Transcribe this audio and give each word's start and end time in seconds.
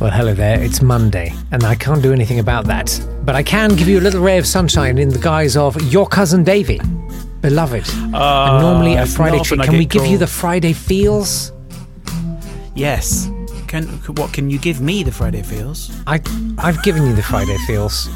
Well, 0.00 0.10
hello 0.12 0.32
there. 0.32 0.62
It's 0.62 0.80
Monday, 0.80 1.32
and 1.50 1.64
I 1.64 1.74
can't 1.74 2.00
do 2.02 2.12
anything 2.12 2.38
about 2.38 2.66
that. 2.66 3.00
But 3.24 3.34
I 3.34 3.42
can 3.42 3.74
give 3.74 3.88
you 3.88 3.98
a 3.98 4.00
little 4.00 4.20
ray 4.22 4.38
of 4.38 4.46
sunshine 4.46 4.96
in 4.98 5.08
the 5.08 5.18
guise 5.18 5.56
of 5.56 5.80
your 5.92 6.06
cousin 6.06 6.44
Davy, 6.44 6.78
beloved. 7.40 7.88
and 7.94 8.14
uh, 8.14 8.60
normally 8.60 8.94
a 8.94 9.06
Friday 9.06 9.40
treat. 9.40 9.60
Can 9.62 9.76
we 9.76 9.84
give 9.84 10.06
you 10.06 10.16
the 10.16 10.26
Friday 10.26 10.72
feels? 10.72 11.52
Yes. 12.76 13.28
Can 13.66 13.86
what 14.16 14.32
can 14.32 14.48
you 14.50 14.58
give 14.58 14.80
me 14.80 15.02
the 15.02 15.10
Friday 15.12 15.42
feels? 15.42 15.90
I, 16.06 16.20
I've 16.58 16.80
given 16.84 17.02
you 17.04 17.14
the 17.14 17.22
Friday 17.22 17.56
feels, 17.66 18.06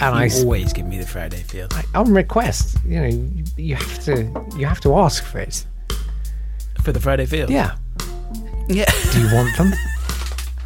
and 0.00 0.14
I, 0.14 0.24
You 0.24 0.30
s- 0.30 0.42
always 0.44 0.72
give 0.74 0.86
me 0.86 0.98
the 0.98 1.06
Friday 1.06 1.38
feels. 1.42 1.70
on 1.94 2.12
request. 2.12 2.76
You 2.86 3.00
know, 3.00 3.30
you 3.56 3.76
have 3.76 4.04
to, 4.04 4.46
you 4.58 4.66
have 4.66 4.80
to 4.82 4.94
ask 4.96 5.24
for 5.24 5.38
it. 5.38 5.64
For 6.82 6.92
the 6.92 7.00
Friday 7.00 7.24
feels. 7.24 7.50
Yeah. 7.50 7.76
Yeah. 8.68 8.90
Do 9.12 9.20
you 9.22 9.34
want 9.34 9.56
them? 9.56 9.72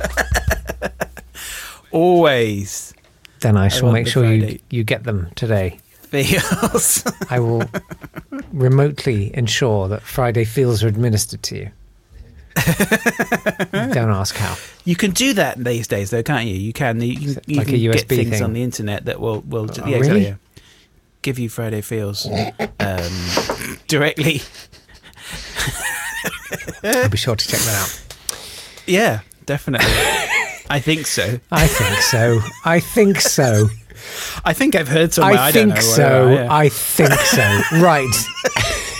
always 1.90 2.94
Then 3.40 3.56
I 3.56 3.68
shall 3.68 3.84
want 3.84 3.94
make 3.94 4.06
sure 4.08 4.24
you 4.24 4.40
Friday. 4.40 4.60
you 4.70 4.84
get 4.84 5.04
them 5.04 5.28
today. 5.34 5.78
feels. 6.10 7.04
I 7.30 7.38
will 7.40 7.62
remotely 8.52 9.30
ensure 9.36 9.88
that 9.88 10.02
Friday 10.02 10.44
feels 10.44 10.82
are 10.82 10.88
administered 10.88 11.42
to 11.44 11.56
you. 11.56 11.70
Don't 13.72 14.10
ask 14.10 14.34
how. 14.36 14.56
you 14.84 14.96
can 14.96 15.12
do 15.12 15.32
that 15.34 15.62
these 15.62 15.86
days, 15.86 16.10
though, 16.10 16.22
can't 16.24 16.46
you? 16.46 16.54
You 16.56 16.72
can. 16.72 17.00
You, 17.00 17.06
you, 17.12 17.36
you 17.46 17.56
like 17.58 17.68
can 17.68 17.76
get 17.78 18.08
things 18.08 18.30
thing? 18.30 18.42
on 18.42 18.52
the 18.52 18.62
internet 18.62 19.04
that 19.04 19.20
will 19.20 19.42
will 19.42 19.68
Oh, 19.70 19.86
yeah, 19.86 19.96
exactly, 19.96 20.08
really? 20.08 20.24
yeah. 20.26 20.34
give 21.22 21.38
you 21.38 21.48
Friday 21.48 21.82
feels 21.82 22.26
um, 22.80 23.12
directly. 23.86 24.40
I'll 26.82 27.08
be 27.08 27.16
sure 27.16 27.36
to 27.36 27.48
check 27.48 27.60
that 27.60 27.76
out. 27.82 28.16
Yeah, 28.86 29.20
definitely. 29.46 29.86
I 30.70 30.80
think 30.80 31.06
so. 31.06 31.38
I 31.50 31.66
think 31.66 31.96
so. 32.02 32.40
I 32.64 32.80
think 32.80 33.20
so. 33.20 33.68
I 34.44 34.52
think 34.52 34.74
I've 34.74 34.88
heard 34.88 35.12
somewhere. 35.12 35.38
I, 35.38 35.46
I 35.48 35.50
don't 35.52 35.68
think 35.70 35.74
know 35.76 35.80
so. 35.80 36.26
where, 36.26 36.44
yeah. 36.44 36.54
I 36.54 36.68
think 36.68 37.12
so. 37.12 37.60
Right. 37.80 38.14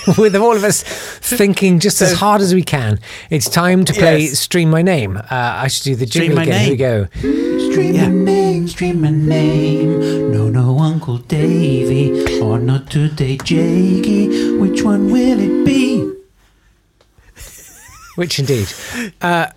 With 0.18 0.34
all 0.36 0.56
of 0.56 0.64
us 0.64 0.82
thinking 0.82 1.80
just 1.80 2.00
as 2.00 2.14
hard 2.14 2.40
as 2.40 2.54
we 2.54 2.62
can, 2.62 2.98
it's 3.28 3.46
time 3.48 3.84
to 3.84 3.92
play 3.92 4.20
Yes. 4.22 4.38
Stream 4.38 4.70
My 4.70 4.80
Name. 4.80 5.18
Uh, 5.18 5.24
I 5.30 5.68
should 5.68 5.84
do 5.84 5.96
the 5.96 6.06
Stream 6.06 6.34
jingle 6.34 6.36
My 6.36 6.42
again. 6.44 6.60
Here 6.62 6.70
we 6.70 6.76
go. 6.78 7.70
Stream 7.70 7.94
Yeah. 7.94 8.08
my 8.08 8.14
name, 8.24 8.68
stream 8.68 9.00
my 9.02 9.10
name. 9.10 10.32
No, 10.32 10.48
no, 10.48 10.78
Uncle 10.78 11.18
Davy, 11.18 12.40
or 12.40 12.58
not 12.58 12.90
today, 12.90 13.36
Jakey. 13.36 14.56
Which 14.56 14.82
one 14.82 15.10
will 15.12 15.38
it 15.38 15.66
be? 15.66 16.07
Which 18.18 18.40
indeed. 18.40 18.66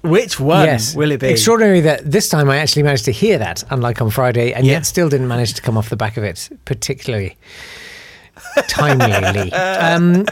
Which 0.04 0.40
one 0.40 0.66
yes. 0.68 0.96
will 0.96 1.12
it 1.12 1.20
be? 1.20 1.30
Extraordinary 1.30 1.82
that 1.82 2.12
this 2.12 2.30
time 2.30 2.48
I 2.48 2.58
actually 2.58 2.84
managed 2.84 3.06
to 3.06 3.12
hear 3.12 3.40
that, 3.40 3.64
unlike 3.72 4.00
on 4.04 4.12
Friday, 4.12 4.54
and 4.54 4.68
Yeah. 4.68 4.74
yet 4.74 4.86
still 4.86 5.10
didn't 5.10 5.28
manage 5.28 5.56
to 5.56 5.64
come 5.64 5.80
off 5.80 5.90
the 5.90 5.96
back 5.96 6.16
of 6.16 6.24
it 6.24 6.48
particularly 6.66 7.38
timely. 8.68 9.52
um, 9.54 10.26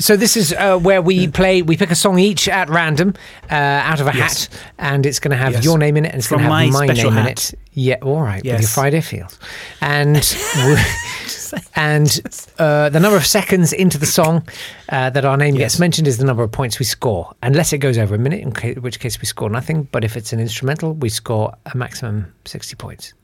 so 0.00 0.16
this 0.16 0.36
is 0.36 0.52
uh, 0.52 0.78
where 0.78 1.00
we 1.00 1.28
play. 1.28 1.62
We 1.62 1.76
pick 1.76 1.92
a 1.92 1.94
song 1.94 2.18
each 2.18 2.48
at 2.48 2.68
random 2.68 3.14
uh, 3.52 3.54
out 3.54 4.00
of 4.00 4.08
a 4.08 4.16
Yes. 4.16 4.46
hat, 4.46 4.62
and 4.78 5.06
it's 5.06 5.20
going 5.20 5.30
to 5.30 5.36
have 5.36 5.52
Yes. 5.52 5.64
your 5.64 5.78
name 5.78 5.96
in 5.96 6.04
it, 6.06 6.08
and 6.08 6.18
it's 6.18 6.26
going 6.26 6.40
to 6.40 6.44
have 6.44 6.50
my 6.50 6.66
my 6.66 6.86
name 6.86 7.16
in 7.16 7.26
it. 7.26 7.54
Yeah, 7.72 7.98
all 8.02 8.20
right. 8.20 8.42
With 8.42 8.60
your 8.60 8.68
Friday 8.68 9.00
feels, 9.00 9.38
and 9.80 10.16
and 11.76 12.20
uh, 12.58 12.88
the 12.88 13.00
number 13.00 13.16
of 13.16 13.26
seconds 13.26 13.72
into 13.72 13.98
the 13.98 14.06
song 14.06 14.46
uh, 14.88 15.10
that 15.10 15.24
our 15.24 15.36
name 15.36 15.54
gets 15.54 15.78
mentioned 15.78 16.06
is 16.08 16.18
the 16.18 16.24
number 16.24 16.42
of 16.42 16.50
points 16.52 16.78
we 16.78 16.84
score, 16.84 17.32
unless 17.42 17.72
it 17.72 17.78
goes 17.78 17.98
over 17.98 18.14
a 18.14 18.18
minute, 18.18 18.40
in, 18.40 18.52
ca- 18.52 18.74
which 18.74 18.98
case 19.00 19.20
we 19.20 19.26
score 19.26 19.50
nothing. 19.50 19.84
But 19.92 20.04
if 20.04 20.16
it's 20.16 20.32
an 20.32 20.40
instrumental, 20.40 20.94
we 20.94 21.08
score 21.08 21.52
a 21.72 21.76
maximum 21.76 22.32
sixty 22.44 22.74
points. 22.76 23.14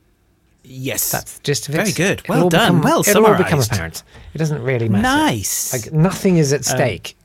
yes. 0.63 1.11
That's 1.11 1.39
just 1.39 1.67
Very 1.67 1.91
good. 1.91 2.19
It'll 2.19 2.35
Well 2.35 2.49
done. 2.49 2.77
become- 2.77 2.81
Well 2.89 3.01
it'll 3.01 3.25
all 3.25 3.35
become 3.37 3.59
apparent. 3.59 4.03
It 4.33 4.37
doesn't 4.37 4.61
really 4.61 4.87
matter. 4.89 5.03
nice. 5.03 5.73
Like 5.73 5.91
nothing 5.93 6.37
is 6.37 6.53
at 6.53 6.63
stake. 6.65 7.15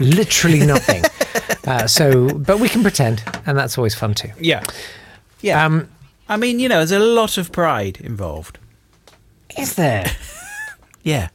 Literally 0.00 0.66
nothing. 0.74 1.04
uh, 1.66 1.86
so, 1.86 2.28
but 2.38 2.58
we 2.58 2.68
can 2.68 2.82
pretend, 2.82 3.22
and 3.46 3.56
that's 3.56 3.76
always 3.78 3.94
fun 3.94 4.14
too. 4.14 4.30
yeah. 4.40 4.62
Yeah. 5.42 5.64
Um, 5.64 5.88
I 6.28 6.36
mean, 6.38 6.58
you 6.58 6.68
know, 6.68 6.78
there's 6.78 6.90
a 6.92 6.98
lot 6.98 7.38
of 7.38 7.52
pride 7.52 7.98
involved. 8.00 8.58
is 9.58 9.74
there? 9.76 10.06
Yeah. 11.06 11.28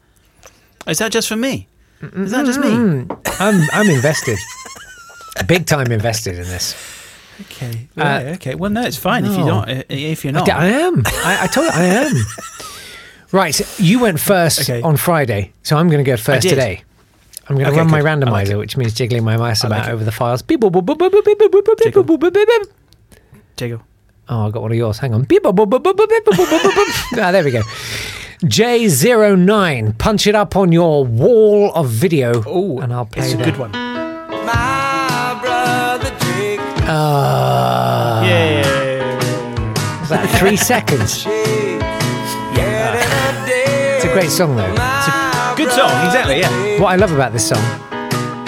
Is 0.86 0.98
that 0.98 1.12
just 1.14 1.30
for 1.30 1.38
me? 1.38 1.68
Is 2.02 2.32
that 2.32 2.46
just 2.46 2.60
me? 2.60 3.06
I'm 3.40 3.62
I'm 3.72 3.90
invested, 3.90 4.38
big 5.48 5.66
time 5.66 5.92
invested 5.92 6.34
in 6.36 6.44
this. 6.44 6.76
Okay. 7.42 7.88
Right, 7.96 8.26
okay. 8.36 8.56
Well, 8.56 8.70
no, 8.70 8.82
it's 8.84 8.98
fine 8.98 9.24
if 9.26 9.32
no. 9.32 9.38
you 9.40 9.46
don't. 9.46 9.70
uh, 9.70 9.84
If 9.90 10.24
you're 10.26 10.34
not. 10.34 10.50
I 10.50 10.68
am. 10.68 11.04
I, 11.06 11.44
I 11.44 11.48
told 11.48 11.66
you 11.68 11.72
I 11.74 11.84
am. 11.86 12.14
Right, 13.32 13.56
you 13.80 14.00
went 14.00 14.20
first 14.20 14.60
Okay. 14.70 14.82
on 14.82 14.98
Friday, 14.98 15.54
so 15.64 15.78
I'm 15.78 15.88
going 15.90 16.04
to 16.04 16.10
go 16.12 16.18
first 16.18 16.42
did. 16.44 16.50
today. 16.50 16.84
I'm 17.48 17.56
going 17.56 17.66
to 17.66 17.72
Okay, 17.72 17.80
run 17.80 17.90
my 17.90 18.02
good. 18.02 18.08
I 18.08 18.16
randomizer, 18.16 18.32
like 18.32 18.50
it. 18.50 18.58
which 18.58 18.76
means 18.78 18.94
jiggling 18.94 19.24
my 19.24 19.38
mouse 19.38 19.64
like 19.64 19.72
about 19.72 19.88
it. 19.90 19.94
over 19.94 20.04
the 20.04 20.12
files. 20.12 20.42
Beep, 20.42 20.60
boop, 20.60 20.72
boop, 20.72 20.86
boop, 20.86 20.98
boop, 20.98 21.10
boop, 21.12 21.24
beep, 21.26 21.40
boop, 21.40 21.50
boop, 21.50 21.64
boop, 21.64 21.78
beep, 21.78 21.94
boop, 21.94 22.06
boop, 22.18 22.32
boop, 22.32 22.46
boop. 22.46 22.70
Jiggle. 23.58 23.82
Oh, 24.28 24.48
I 24.48 24.50
got 24.52 24.62
one 24.62 24.72
of 24.72 24.78
yours. 24.78 25.00
Hang 25.00 25.14
on. 25.14 25.24
Beep, 25.24 25.44
boop, 25.44 25.56
boop, 25.56 25.70
boop, 25.70 25.82
boop, 25.82 25.94
boop, 25.96 26.08
boop, 26.08 26.24
boop, 26.26 26.46
boop, 26.46 26.60
boop, 26.60 26.72
boop. 26.72 27.22
Ah, 27.24 27.32
there 27.32 27.44
we 27.44 27.52
go. 27.52 27.62
J09, 28.44 29.98
punch 30.00 30.26
it 30.26 30.34
up 30.34 30.56
on 30.56 30.72
your 30.72 31.06
wall 31.06 31.72
of 31.76 31.88
video. 31.90 32.42
Oh, 32.48 32.80
and 32.80 32.92
I'll 32.92 33.06
play 33.06 33.24
It's 33.24 33.34
a 33.36 33.38
good 33.38 33.56
one. 33.58 33.70
My 33.72 35.40
brother 35.44 36.10
Jake. 36.20 36.60
Uh, 36.90 38.24
Yeah. 38.26 40.00
was 40.00 40.10
that 40.10 40.28
three 40.40 40.58
seconds? 40.58 41.28
It's 43.98 44.06
a 44.06 44.12
great 44.12 44.32
song, 44.32 44.56
though. 44.56 44.66
It's 44.74 44.80
a 45.08 45.54
Good 45.56 45.72
song. 45.72 45.92
Exactly. 46.08 46.40
Yeah. 46.40 46.80
What 46.82 46.88
I 46.88 46.96
love 46.96 47.12
about 47.12 47.34
this 47.34 47.48
song 47.48 47.62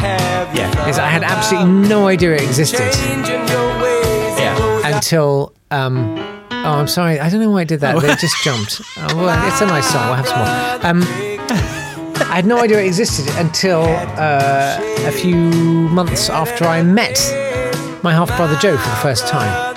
Yeah. 0.02 0.90
is 0.90 0.98
I 0.98 1.06
had 1.06 1.22
absolutely 1.24 1.70
no 1.88 2.08
idea 2.08 2.34
it 2.34 2.42
existed 2.42 2.82
Yeah. 4.40 4.88
until. 4.96 5.54
Um, 5.70 6.20
oh, 6.64 6.80
I'm 6.80 6.88
sorry. 6.88 7.20
I 7.20 7.30
don't 7.30 7.40
know 7.40 7.50
why 7.52 7.62
I 7.62 7.64
did 7.64 7.80
that. 7.82 8.00
They 8.02 8.16
just 8.16 8.44
jumped. 8.44 8.82
Oh, 8.96 9.18
well, 9.18 9.48
it's 9.48 9.62
a 9.62 9.66
nice 9.66 9.90
song. 9.92 10.06
We'll 10.08 10.16
have 10.16 10.28
some 10.28 10.40
more. 10.40 10.86
Um, 10.90 11.02
I 12.32 12.38
had 12.38 12.46
no 12.46 12.58
idea 12.60 12.80
it 12.80 12.86
existed 12.86 13.28
until 13.38 13.84
uh, 13.84 14.78
a 15.06 15.12
few 15.12 15.36
months 15.36 16.30
after 16.30 16.66
I 16.66 16.82
met 16.82 17.20
my 18.04 18.14
half 18.14 18.30
brother 18.38 18.56
Joe 18.58 18.78
for 18.78 18.90
the 18.90 18.96
first 18.98 19.28
time. 19.28 19.76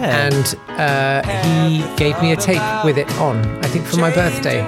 Yeah. 0.00 0.28
And 0.28 0.56
uh, 0.78 1.22
he 1.42 1.96
gave 1.96 2.20
me 2.20 2.32
a 2.32 2.36
tape 2.36 2.62
with 2.84 2.98
it 2.98 3.10
on, 3.18 3.38
I 3.64 3.68
think 3.68 3.86
for 3.86 3.96
my 3.96 4.12
birthday. 4.14 4.60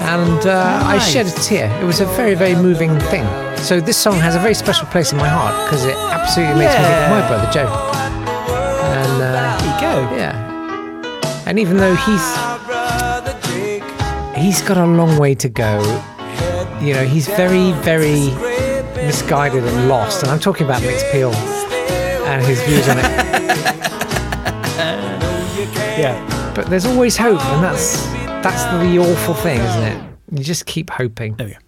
And 0.00 0.46
uh, 0.46 0.82
I 0.84 0.98
shed 0.98 1.26
a 1.26 1.30
tear. 1.30 1.70
It 1.80 1.84
was 1.84 2.00
a 2.00 2.06
very, 2.06 2.34
very 2.34 2.54
moving 2.54 2.98
thing. 2.98 3.24
So 3.58 3.80
this 3.80 3.96
song 3.96 4.14
has 4.14 4.34
a 4.34 4.40
very 4.40 4.54
special 4.54 4.86
place 4.88 5.12
in 5.12 5.18
my 5.18 5.28
heart 5.28 5.54
because 5.66 5.84
it 5.84 5.94
absolutely 5.96 6.58
makes 6.58 6.74
me 6.74 6.84
think 6.84 6.96
of 6.96 7.10
my 7.10 7.28
brother 7.28 7.50
Joe. 7.52 7.91
Go. 9.82 10.16
yeah. 10.16 11.42
And 11.46 11.58
even 11.58 11.76
though 11.76 11.94
he's 11.94 12.26
he's 14.36 14.62
got 14.62 14.76
a 14.76 14.86
long 14.86 15.18
way 15.18 15.34
to 15.34 15.48
go. 15.48 15.80
You 16.80 16.94
know, 16.94 17.04
he's 17.04 17.28
very, 17.28 17.72
very 17.82 18.30
misguided 18.96 19.64
and 19.64 19.88
lost. 19.88 20.22
And 20.22 20.32
I'm 20.32 20.40
talking 20.40 20.66
about 20.66 20.82
Mix 20.82 21.02
Peel 21.12 21.32
and 21.32 22.44
his 22.44 22.60
views 22.62 22.88
on 22.88 22.98
it. 22.98 23.22
Yeah. 25.92 26.52
But 26.54 26.66
there's 26.70 26.86
always 26.86 27.16
hope, 27.16 27.44
and 27.44 27.62
that's 27.62 28.02
that's 28.42 28.64
the 28.64 28.98
awful 28.98 29.34
thing, 29.34 29.60
isn't 29.60 29.82
it? 29.82 30.04
You 30.32 30.42
just 30.42 30.66
keep 30.66 30.90
hoping. 30.90 31.36
We 31.38 31.44
go. 31.52 31.58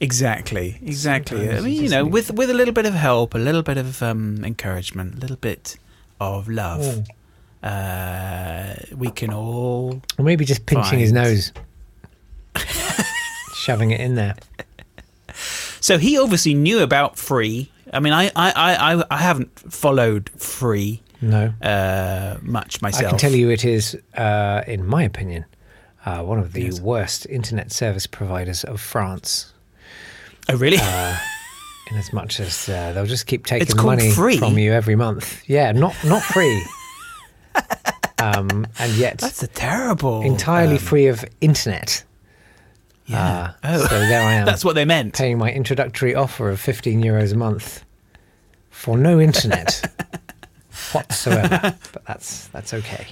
Exactly. 0.00 0.78
Exactly. 0.82 1.50
I 1.50 1.60
mean, 1.60 1.72
you 1.74 1.82
you 1.84 1.88
know, 1.88 2.04
with 2.04 2.32
with 2.32 2.50
a 2.50 2.54
little 2.54 2.74
bit 2.74 2.84
of 2.84 2.94
help, 2.94 3.34
a 3.34 3.38
little 3.38 3.62
bit 3.62 3.78
of 3.78 4.02
um, 4.02 4.44
encouragement, 4.44 5.14
a 5.14 5.18
little 5.18 5.36
bit 5.36 5.78
of 6.20 6.48
love, 6.48 7.06
uh, 7.64 8.74
we 8.96 9.10
can 9.10 9.32
all. 9.32 10.00
Or 10.18 10.24
maybe 10.24 10.44
just 10.44 10.66
pinching 10.66 10.98
his 10.98 11.12
nose, 11.12 11.52
shoving 13.54 13.90
it 13.90 14.00
in 14.00 14.14
there. 14.14 14.34
So 15.80 15.98
he 15.98 16.18
obviously 16.18 16.54
knew 16.54 16.80
about 16.82 17.18
free. 17.18 17.70
I 17.92 18.00
mean, 18.00 18.12
I 18.12 18.26
I 18.36 18.52
I, 18.54 19.04
I- 19.10 19.16
haven't 19.18 19.58
followed 19.72 20.30
free 20.36 21.02
No. 21.20 21.52
uh, 21.62 22.38
much 22.42 22.80
myself. 22.82 23.04
I 23.06 23.08
can 23.10 23.18
tell 23.18 23.32
you 23.32 23.50
it 23.50 23.64
is, 23.64 23.96
uh, 24.16 24.62
in 24.66 24.86
my 24.86 25.02
opinion, 25.02 25.44
uh, 26.06 26.22
one 26.22 26.38
of 26.38 26.52
the 26.52 26.62
Yes. 26.64 26.80
worst 26.80 27.26
internet 27.26 27.72
service 27.72 28.06
providers 28.06 28.64
of 28.64 28.80
France. 28.80 29.52
Oh, 30.48 30.56
really? 30.56 30.76
In 31.90 31.96
as 31.98 32.12
much 32.12 32.40
as 32.40 32.68
uh, 32.68 32.92
they'll 32.92 33.06
just 33.06 33.26
keep 33.26 33.44
taking 33.46 33.76
money 33.76 34.10
free? 34.10 34.38
from 34.38 34.58
you 34.58 34.72
every 34.72 34.96
month. 34.96 35.42
Yeah, 35.46 35.72
not 35.72 35.94
not 36.04 36.22
free. 36.22 36.62
Um, 38.18 38.66
and 38.78 38.92
yet 38.94 39.18
That's 39.18 39.42
a 39.42 39.46
terrible. 39.48 40.22
entirely 40.22 40.74
um, 40.76 40.78
free 40.78 41.06
of 41.06 41.24
internet. 41.40 42.04
Yeah. 43.06 43.52
Uh, 43.62 43.68
oh, 43.78 43.86
So 43.86 43.98
there 43.98 44.22
I 44.22 44.32
am, 44.34 44.46
that's 44.46 44.64
what 44.64 44.74
they 44.74 44.84
meant. 44.84 45.14
paying 45.14 45.38
my 45.38 45.52
introductory 45.52 46.14
offer 46.14 46.48
of 46.50 46.58
15 46.60 47.02
euros 47.02 47.32
a 47.32 47.36
month 47.36 47.84
for 48.70 48.96
no 48.96 49.20
internet 49.20 49.82
whatsoever. 50.92 51.76
But 51.92 52.04
that's 52.06 52.46
that's 52.48 52.72
okay. 52.74 53.06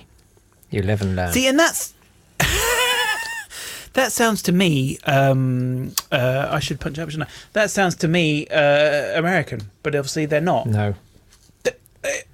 You 0.71 0.83
live 0.83 1.03
and 1.03 1.15
learn. 1.17 1.33
See, 1.33 1.47
and 1.47 1.59
that's 1.59 1.93
that 3.93 4.11
sounds 4.13 4.41
to 4.43 4.53
me. 4.53 4.99
Um, 5.05 5.95
uh, 6.11 6.49
I 6.51 6.61
should 6.61 6.81
punch 6.81 6.99
up, 6.99 7.11
shouldn't 7.11 7.29
I? 7.29 7.33
That 7.53 7.71
sounds 7.71 7.95
to 7.97 8.09
me 8.09 8.47
uh, 8.49 9.19
American, 9.19 9.71
but 9.83 9.95
obviously 9.95 10.25
they're 10.27 10.41
not. 10.41 10.67
no, 10.67 10.95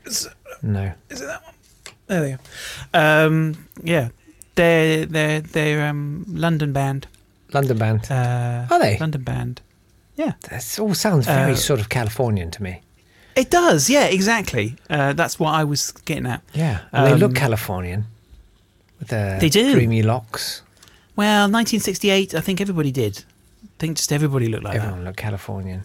Is, 0.07 0.29
no. 0.63 0.93
is 1.11 1.21
it 1.23 1.27
that 1.27 1.43
one? 1.45 1.48
There 2.09 2.21
they 2.21 2.37
are. 2.95 3.27
Um, 3.27 3.67
yeah, 3.83 4.09
they're 4.55 5.07
they're 5.07 5.41
they're 5.41 5.87
um, 5.89 6.25
London 6.29 6.73
band. 6.73 7.07
London 7.53 7.79
band. 7.79 8.11
Uh, 8.11 8.67
Are 8.71 8.79
they? 8.79 8.99
London 8.99 9.23
band? 9.23 9.61
Yeah, 10.17 10.33
This 10.51 10.79
all 10.79 10.95
sounds 10.95 11.27
very 11.27 11.53
Uh, 11.53 11.57
sort 11.57 11.81
of 11.81 11.89
Californian 11.89 12.51
to 12.51 12.63
me. 12.63 12.83
it 13.37 13.51
does. 13.51 13.89
Yeah, 13.89 14.05
exactly. 14.07 14.75
Uh, 14.91 15.13
that's 15.15 15.39
what 15.39 15.55
I 15.55 15.65
was 15.65 15.93
getting 16.05 16.27
at. 16.27 16.43
Yeah, 16.55 16.81
and 16.93 17.07
they 17.07 17.15
look 17.15 17.31
Um, 17.31 17.35
Californian 17.35 18.05
with 18.99 19.09
their 19.09 19.39
They 19.39 19.49
do. 19.49 19.73
dreamy 19.75 20.03
locks. 20.03 20.63
Well, 21.17 21.49
1968. 21.49 22.35
I 22.35 22.41
think 22.41 22.61
everybody 22.61 22.91
did. 22.93 23.25
I 23.65 23.69
think 23.79 23.97
just 23.97 24.13
everybody 24.13 24.49
looked 24.49 24.65
like 24.65 24.77
Everyone 24.77 25.05
looked 25.05 25.19
Californian. 25.19 25.83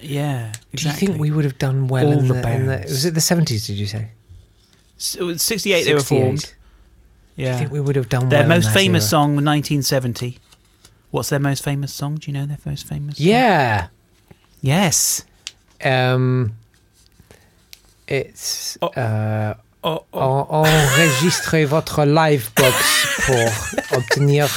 Yeah. 0.00 0.52
Exactly. 0.72 0.76
Do 0.76 0.88
you 0.88 0.92
think 0.92 1.20
we 1.20 1.30
would 1.30 1.44
have 1.44 1.58
done 1.58 1.88
well 1.88 2.06
All 2.06 2.18
in 2.18 2.28
the 2.28 2.34
the, 2.34 2.50
in 2.52 2.66
the? 2.66 2.78
Was 2.82 3.04
it 3.04 3.14
the 3.14 3.20
seventies? 3.20 3.66
Did 3.66 3.76
you 3.78 3.86
say? 3.86 4.10
S- 5.04 5.16
it 5.16 5.22
was 5.22 5.42
68 5.42 5.84
they 5.84 5.92
were 5.94 6.00
68. 6.00 6.18
formed. 6.24 6.40
Do 7.36 7.42
Yeah. 7.42 7.52
you 7.52 7.58
think 7.58 7.72
we 7.72 7.80
would 7.80 7.96
have 7.96 8.08
done 8.08 8.28
Their 8.30 8.40
well? 8.46 8.56
most 8.56 8.70
famous 8.72 9.04
era? 9.04 9.08
song, 9.10 9.30
1970. 9.36 10.38
What's 11.10 11.28
their 11.28 11.38
most 11.40 11.62
famous 11.62 11.92
song? 11.92 12.16
Do 12.16 12.30
you 12.30 12.32
know 12.38 12.46
their 12.46 12.58
most 12.64 12.86
famous? 12.86 13.16
song? 13.18 13.26
Yeah. 13.26 13.88
Yes. 14.62 15.24
Um, 15.84 16.54
it's 18.08 18.78
Oh. 18.82 18.88
uh, 18.88 19.54
Oh, 19.86 20.02
oh, 20.14 20.64
en- 20.64 20.72
enregistrez 20.98 21.66
votre 21.66 22.06
live 22.06 22.50
box 22.56 22.74
pour 23.26 23.50
obtenir 23.98 24.48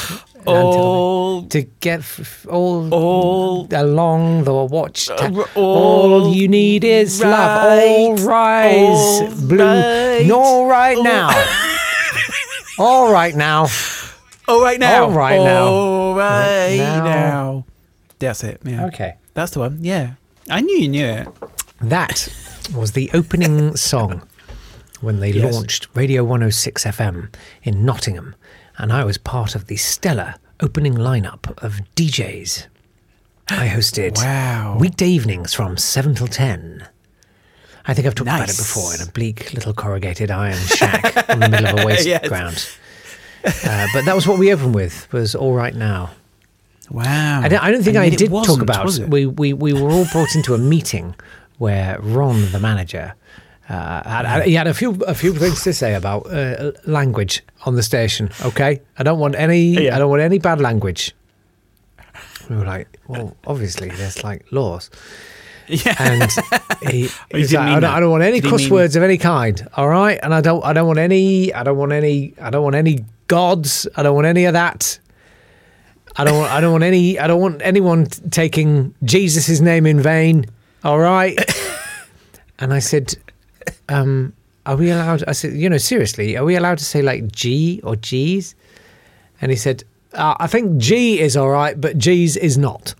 all, 0.45 1.43
to 1.49 1.63
get 1.81 1.99
all 2.49 2.87
all, 2.93 3.67
along 3.73 4.45
the 4.45 4.53
watch. 4.53 5.09
Uh, 5.09 5.43
all, 5.55 6.23
all 6.23 6.33
you 6.33 6.47
need 6.47 6.85
is 6.85 7.19
love. 7.19 7.33
All 7.33 8.15
right, 8.15 8.23
rise, 8.25 9.21
all 9.21 9.47
blue. 9.49 9.57
right, 9.57 10.06
No, 10.25 10.65
right 10.67 10.97
oh. 10.97 11.01
now. 11.03 11.29
all 12.79 13.11
right 13.11 13.35
now. 13.35 13.67
all 14.47 14.61
right 14.61 14.79
now. 14.79 15.03
All 15.05 15.11
right 15.11 15.37
now. 15.39 15.65
All 15.67 16.15
right 16.15 16.77
Now. 16.77 17.03
now. 17.03 17.65
That's 18.19 18.43
it. 18.43 18.61
Yeah. 18.63 18.85
Okay. 18.87 19.15
That's 19.33 19.51
the 19.51 19.59
one. 19.59 19.79
Yeah. 19.81 20.13
I 20.49 20.61
knew 20.61 20.77
you 20.77 20.87
knew 20.87 21.05
it. 21.05 21.27
That 21.81 22.27
was 22.75 22.93
the 22.93 23.09
opening 23.13 23.75
song 23.75 24.23
when 25.01 25.19
they 25.19 25.31
Yes. 25.31 25.53
launched 25.53 25.87
Radio 25.93 26.23
106 26.23 26.85
FM 26.85 27.29
in 27.63 27.85
Nottingham, 27.85 28.35
and 28.77 28.91
I 28.91 29.03
was 29.03 29.17
part 29.19 29.53
of 29.55 29.67
the 29.67 29.75
stellar 29.77 30.35
opening 30.59 30.95
lineup 30.95 31.51
of 31.63 31.81
DJs. 31.95 32.65
I 33.49 33.67
hosted 33.67 34.17
Wow. 34.17 34.77
weekday 34.79 35.07
evenings 35.07 35.53
from 35.53 35.77
7 35.77 36.15
till 36.15 36.27
10. 36.27 36.87
I 37.87 37.93
think 37.93 38.05
I've 38.05 38.15
talked 38.15 38.27
about 38.29 38.49
it 38.49 38.57
before 38.57 38.93
in 38.93 39.01
a 39.01 39.05
bleak 39.11 39.53
little 39.53 39.73
corrugated 39.73 40.29
iron 40.29 40.57
shack 40.57 41.29
in 41.29 41.39
the 41.39 41.49
middle 41.49 41.67
of 41.67 41.79
a 41.79 41.85
waste 41.87 42.05
Yes. 42.05 42.27
ground. 42.27 42.69
Uh, 43.45 43.87
but 43.93 44.03
that 44.05 44.13
was 44.15 44.27
what 44.27 44.37
we 44.39 44.51
opened 44.51 44.75
with, 44.75 45.11
was 45.13 45.33
All 45.35 45.53
Right 45.53 45.73
Now. 45.73 46.11
Wow. 46.89 47.41
I 47.41 47.47
don't, 47.47 47.63
I 47.63 47.71
don't 47.71 47.83
think 47.83 47.95
I 47.97 48.05
yet 48.05 48.13
it 48.13 48.19
did 48.19 48.29
talk 48.31 48.61
about. 48.61 48.97
We, 48.99 49.25
we 49.25 49.53
we 49.53 49.73
were 49.73 49.89
all 49.89 50.05
brought 50.11 50.35
into 50.35 50.53
a 50.53 50.57
meeting 50.57 51.15
where 51.57 51.99
Ron, 52.01 52.51
the 52.51 52.59
manager, 52.59 53.13
uh, 53.69 54.03
had, 54.09 54.25
had- 54.25 54.45
he 54.45 54.53
had 54.53 54.67
a 54.67 54.73
few 54.73 54.91
a 55.03 55.13
few 55.13 55.33
things 55.33 55.63
to 55.63 55.73
say 55.73 55.95
about 55.95 56.31
uh, 56.31 56.71
language 56.85 57.41
on 57.65 57.75
the 57.75 57.83
station. 57.83 58.29
Okay, 58.45 58.81
I 58.97 59.03
don't 59.03 59.19
want 59.19 59.35
any. 59.35 59.83
Yeah. 59.85 59.95
I 59.95 59.99
don't 59.99 60.09
want 60.09 60.21
any 60.21 60.39
bad 60.39 60.59
language. 60.61 61.13
We 62.49 62.55
were 62.55 62.65
like, 62.65 62.87
well, 63.07 63.35
obviously 63.45 63.89
there's 63.89 64.23
like 64.23 64.45
laws, 64.51 64.89
Yeah. 65.67 65.95
and 65.99 66.31
he, 66.91 67.09
he's 67.31 67.53
like, 67.53 67.67
I, 67.67 67.79
don't. 67.79 67.83
I 67.91 67.99
don't 67.99 68.11
want 68.11 68.23
any 68.23 68.41
cuss 68.41 68.63
mean- 68.63 68.73
words 68.73 68.95
of 68.95 69.03
any 69.03 69.17
kind. 69.17 69.67
All 69.75 69.89
right, 69.89 70.19
and 70.21 70.33
I 70.33 70.41
don't 70.41 70.63
I 70.63 70.73
don't 70.73 70.87
want 70.87 70.99
any 70.99 71.53
I 71.53 71.63
don't 71.63 71.77
want 71.77 71.91
any 71.91 72.33
I 72.39 72.49
don't 72.49 72.63
want 72.63 72.75
any 72.75 73.05
gods. 73.27 73.87
I 73.95 74.03
don't 74.03 74.15
want 74.15 74.27
any 74.27 74.45
of 74.45 74.53
that. 74.53 74.99
I 76.15 76.23
don't 76.23 76.37
want 76.39 76.51
I 76.51 76.61
don't 76.61 76.71
want 76.71 76.83
any 76.83 77.19
I 77.19 77.27
don't 77.27 77.41
want 77.41 77.61
anyone 77.61 78.05
t- 78.05 78.21
taking 78.29 78.95
Jesus' 79.03 79.59
name 79.59 79.85
in 79.85 79.99
vain. 80.01 80.45
All 80.83 80.99
right. 80.99 81.37
and 82.59 82.73
I 82.73 82.79
said, 82.79 83.15
um, 83.89 84.33
are 84.65 84.75
we 84.75 84.89
allowed 84.89 85.23
I 85.27 85.33
said, 85.33 85.53
you 85.53 85.69
know, 85.69 85.77
seriously, 85.77 86.37
are 86.37 86.45
we 86.45 86.55
allowed 86.55 86.77
to 86.79 86.85
say 86.85 87.01
like 87.01 87.31
G 87.31 87.81
or 87.83 87.95
G's? 87.95 88.55
And 89.41 89.51
he 89.51 89.57
said, 89.57 89.83
uh, 90.13 90.35
I 90.39 90.47
think 90.47 90.77
G 90.77 91.19
is 91.19 91.37
all 91.37 91.49
right, 91.49 91.79
but 91.79 91.97
G's 91.97 92.37
is 92.37 92.57
not. 92.57 92.95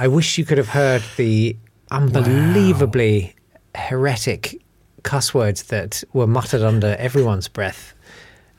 I 0.00 0.08
wish 0.08 0.38
you 0.38 0.44
could 0.46 0.56
have 0.58 0.68
heard 0.70 1.02
the 1.18 1.56
unbelievably 1.90 3.34
heretic 3.74 4.60
cuss 5.02 5.34
words 5.34 5.64
that 5.64 6.02
were 6.14 6.26
muttered 6.26 6.62
under 6.62 6.96
everyone's 6.98 7.48
breath 7.48 7.94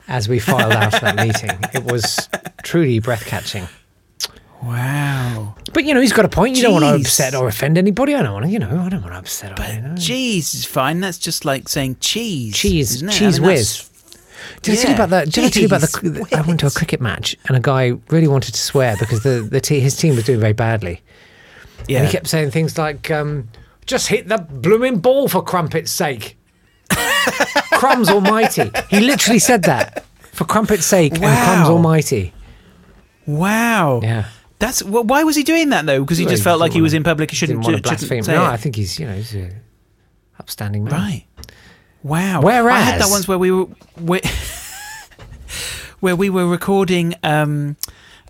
as 0.08 0.28
we 0.28 0.38
filed 0.38 0.72
out 0.72 0.94
of 0.94 1.00
that 1.00 1.16
meeting. 1.26 1.50
It 1.74 1.84
was 1.90 2.28
truly 2.62 3.00
breath 3.00 3.26
catching. 3.26 3.66
wow. 4.62 5.54
But 5.72 5.84
you 5.84 5.94
know, 5.94 6.00
he's 6.00 6.12
got 6.12 6.24
a 6.24 6.28
point. 6.28 6.56
You 6.56 6.62
don't 6.62 6.74
want 6.74 6.84
to 6.84 6.94
upset 6.94 7.34
or 7.34 7.48
offend 7.48 7.76
anybody. 7.78 8.14
I 8.14 8.22
don't 8.22 8.32
want 8.34 8.44
to, 8.46 8.50
you 8.52 8.58
know, 8.58 8.68
I 8.84 8.88
don't 8.88 9.02
want 9.02 9.14
to 9.14 9.18
upset. 9.18 9.58
you. 9.58 9.96
Cheese 9.98 10.54
is 10.54 10.64
fine. 10.64 11.00
That's 11.00 11.18
just 11.18 11.44
like 11.44 11.68
saying 11.68 11.96
cheese. 12.00 12.54
Cheese, 12.56 13.02
cheese 13.10 13.38
I 13.38 13.42
mean, 13.42 13.48
whiz. 13.48 13.88
Did 14.62 14.72
I 14.72 14.76
tell 14.76 14.84
you 14.84 14.88
Yeah, 14.90 14.94
about 14.96 15.10
that? 15.10 15.30
Did 15.30 15.44
I 15.44 15.48
tell 15.50 15.60
you 15.62 15.66
about 15.66 15.80
the? 15.80 15.86
jeez 15.88 16.32
I 16.38 16.42
went 16.46 16.60
to 16.60 16.66
a 16.66 16.70
cricket 16.70 17.00
match 17.00 17.36
and 17.48 17.56
a 17.56 17.60
guy 17.60 17.92
really 18.10 18.28
wanted 18.28 18.54
to 18.54 18.60
swear 18.60 18.96
because 18.98 19.22
the, 19.22 19.46
the 19.50 19.60
te- 19.60 19.80
his 19.80 19.96
team 19.96 20.14
was 20.14 20.24
doing 20.24 20.40
very 20.40 20.52
badly. 20.52 21.00
Yeah. 21.88 21.98
And 21.98 22.06
he 22.06 22.12
kept 22.12 22.26
saying 22.26 22.50
things 22.50 22.78
like, 22.78 23.10
um, 23.10 23.48
just 23.86 24.08
hit 24.08 24.28
the 24.28 24.38
blooming 24.38 24.98
ball 24.98 25.28
for 25.28 25.42
crumpet's 25.42 25.90
sake. 25.90 26.36
crumbs 27.72 28.08
almighty. 28.08 28.70
He 28.90 29.00
literally 29.00 29.38
said 29.38 29.64
that. 29.64 30.04
For 30.32 30.44
crumpet's 30.44 30.86
sake 30.86 31.12
and 31.14 31.22
crumbs 31.22 31.68
almighty. 31.68 32.32
Wow. 33.26 34.00
Yeah. 34.02 34.28
That's 34.58 34.82
well, 34.82 35.04
why 35.04 35.24
was 35.24 35.36
he 35.36 35.42
doing 35.42 35.70
that 35.70 35.86
though? 35.86 36.00
Because 36.00 36.18
he 36.18 36.24
Well, 36.24 36.30
just 36.32 36.42
he 36.42 36.44
felt 36.44 36.60
like 36.60 36.72
he 36.72 36.80
was 36.80 36.94
in 36.94 37.02
public. 37.02 37.30
He 37.30 37.36
shouldn't, 37.36 37.64
want 37.64 37.76
to 37.76 37.82
blaspheme. 37.82 38.24
No, 38.26 38.44
it. 38.44 38.48
I 38.48 38.56
think 38.56 38.76
he's, 38.76 38.98
you 38.98 39.06
know, 39.06 39.14
he's 39.14 39.34
a 39.34 39.50
upstanding 40.38 40.84
man. 40.84 40.92
Right. 40.92 41.26
Wow. 42.02 42.42
Whereas- 42.42 42.72
I 42.72 42.80
had 42.80 43.00
that 43.00 43.10
once 43.10 43.26
where 43.26 43.38
we 43.38 43.50
were 43.50 43.64
where, 43.96 44.20
where 46.00 46.16
we 46.16 46.30
were 46.30 46.46
recording 46.46 47.14
um 47.22 47.76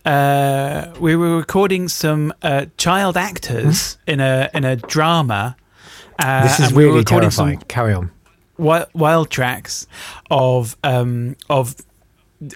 uh 0.04 0.92
we 1.00 1.14
were 1.16 1.36
recording 1.36 1.88
some 1.88 2.32
uh 2.42 2.66
child 2.76 3.16
actors 3.16 3.98
in 4.06 4.20
a 4.20 4.48
in 4.54 4.64
a 4.64 4.76
drama. 4.76 5.56
Uh, 6.18 6.40
Hmm? 6.40 6.46
This 6.46 6.60
is 6.60 6.72
we 6.72 6.84
really 6.84 6.98
recording 6.98 7.30
some 7.30 7.46
terrifying. 7.46 7.68
Carry 7.68 7.94
on. 7.94 8.10
wi- 8.58 8.86
wild 8.94 9.30
tracks 9.30 9.86
of 10.30 10.76
um 10.84 11.36
of 11.48 11.74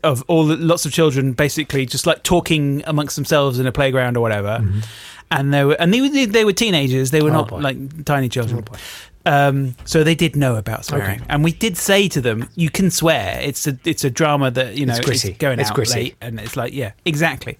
of 0.02 0.24
all 0.26 0.44
the, 0.46 0.56
lots 0.56 0.84
of 0.86 0.92
children 0.92 1.32
basically 1.32 1.86
just 1.86 2.06
like 2.06 2.22
talking 2.24 2.82
amongst 2.86 3.14
themselves 3.16 3.58
in 3.60 3.66
a 3.66 3.72
playground 3.72 4.16
or 4.16 4.20
whatever. 4.20 4.64
And 5.30 5.52
they 5.52 5.64
were, 5.64 5.74
and 5.80 5.92
they, 5.92 6.00
were- 6.00 6.26
they 6.26 6.44
were 6.44 6.52
teenagers. 6.52 7.10
They 7.10 7.20
were 7.22 7.30
Mm-hmm. 7.30 7.36
Oh, 7.36 7.40
not 7.40 7.50
boy. 7.50 7.58
like 7.58 8.04
tiny 8.04 8.28
children. 8.28 8.60
boy. 8.62 8.76
Um, 9.26 9.74
so 9.84 10.04
they 10.04 10.14
did 10.14 10.36
know 10.36 10.54
about 10.56 10.84
swearing, 10.84 11.16
Okay. 11.20 11.24
and 11.28 11.42
we 11.44 11.52
did 11.52 11.76
say 11.76 12.08
to 12.08 12.20
them, 12.20 12.48
"You 12.54 12.70
can 12.70 12.90
swear. 12.90 13.38
It's 13.42 13.66
a 13.66 13.76
it's 13.84 14.04
a 14.04 14.10
drama 14.10 14.50
that 14.52 14.76
you 14.76 14.86
know 14.86 14.94
It's 14.96 15.24
going 15.38 15.58
It's 15.58 15.70
out 15.70 15.74
gritty. 15.76 15.92
late, 16.00 16.14
and 16.20 16.38
it's 16.40 16.56
like 16.56 16.72
yeah, 16.72 16.92
exactly." 17.04 17.58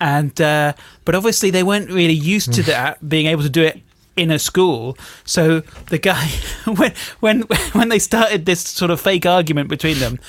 And 0.00 0.40
uh, 0.40 0.74
but 1.04 1.14
obviously 1.16 1.50
they 1.50 1.64
weren't 1.64 1.90
really 1.90 2.14
used 2.14 2.52
to 2.54 2.62
that 2.64 3.06
being 3.08 3.26
able 3.26 3.42
to 3.42 3.50
do 3.50 3.62
it 3.64 3.80
in 4.16 4.30
a 4.30 4.38
school. 4.38 4.96
So 5.24 5.62
the 5.90 5.98
guy 5.98 6.26
when 6.76 6.92
when 7.18 7.42
when 7.72 7.88
they 7.88 7.98
started 7.98 8.46
this 8.46 8.60
sort 8.60 8.90
of 8.92 9.00
fake 9.00 9.26
argument 9.26 9.68
between 9.68 9.98
them, 9.98 10.20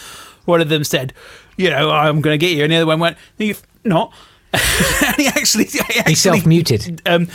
one 0.46 0.60
of 0.60 0.70
them 0.70 0.84
said, 0.84 1.14
"You 1.56 1.70
know, 1.70 1.92
I'm 1.92 2.20
going 2.22 2.34
to 2.40 2.44
get 2.44 2.56
you," 2.58 2.64
and 2.64 2.72
the 2.72 2.78
other 2.78 2.88
one 2.88 3.00
went, 3.00 3.18
"You 3.38 3.56
not." 3.84 4.12
and 4.54 5.16
he 5.18 5.28
actually 5.28 5.66
he, 5.66 5.80
He 6.08 6.16
self 6.16 6.44
muted. 6.48 7.04
Um, 7.06 7.28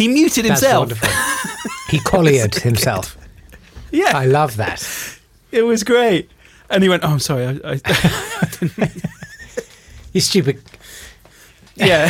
he 0.00 0.08
muted 0.08 0.44
That's 0.46 0.60
himself. 0.60 0.80
wonderful. 0.88 1.08
He 1.90 1.98
colliered 1.98 2.54
himself. 2.62 3.16
Yeah, 3.90 4.16
I 4.16 4.24
love 4.26 4.56
that. 4.56 4.80
It 5.50 5.62
was 5.62 5.82
great. 5.82 6.30
And 6.70 6.82
he 6.84 6.88
went, 6.88 7.02
"Oh, 7.04 7.08
I'm 7.08 7.18
sorry." 7.18 7.44
I, 7.64 7.80
I, 7.84 8.90
You 10.12 10.20
stupid. 10.20 10.62
yeah, 11.74 12.08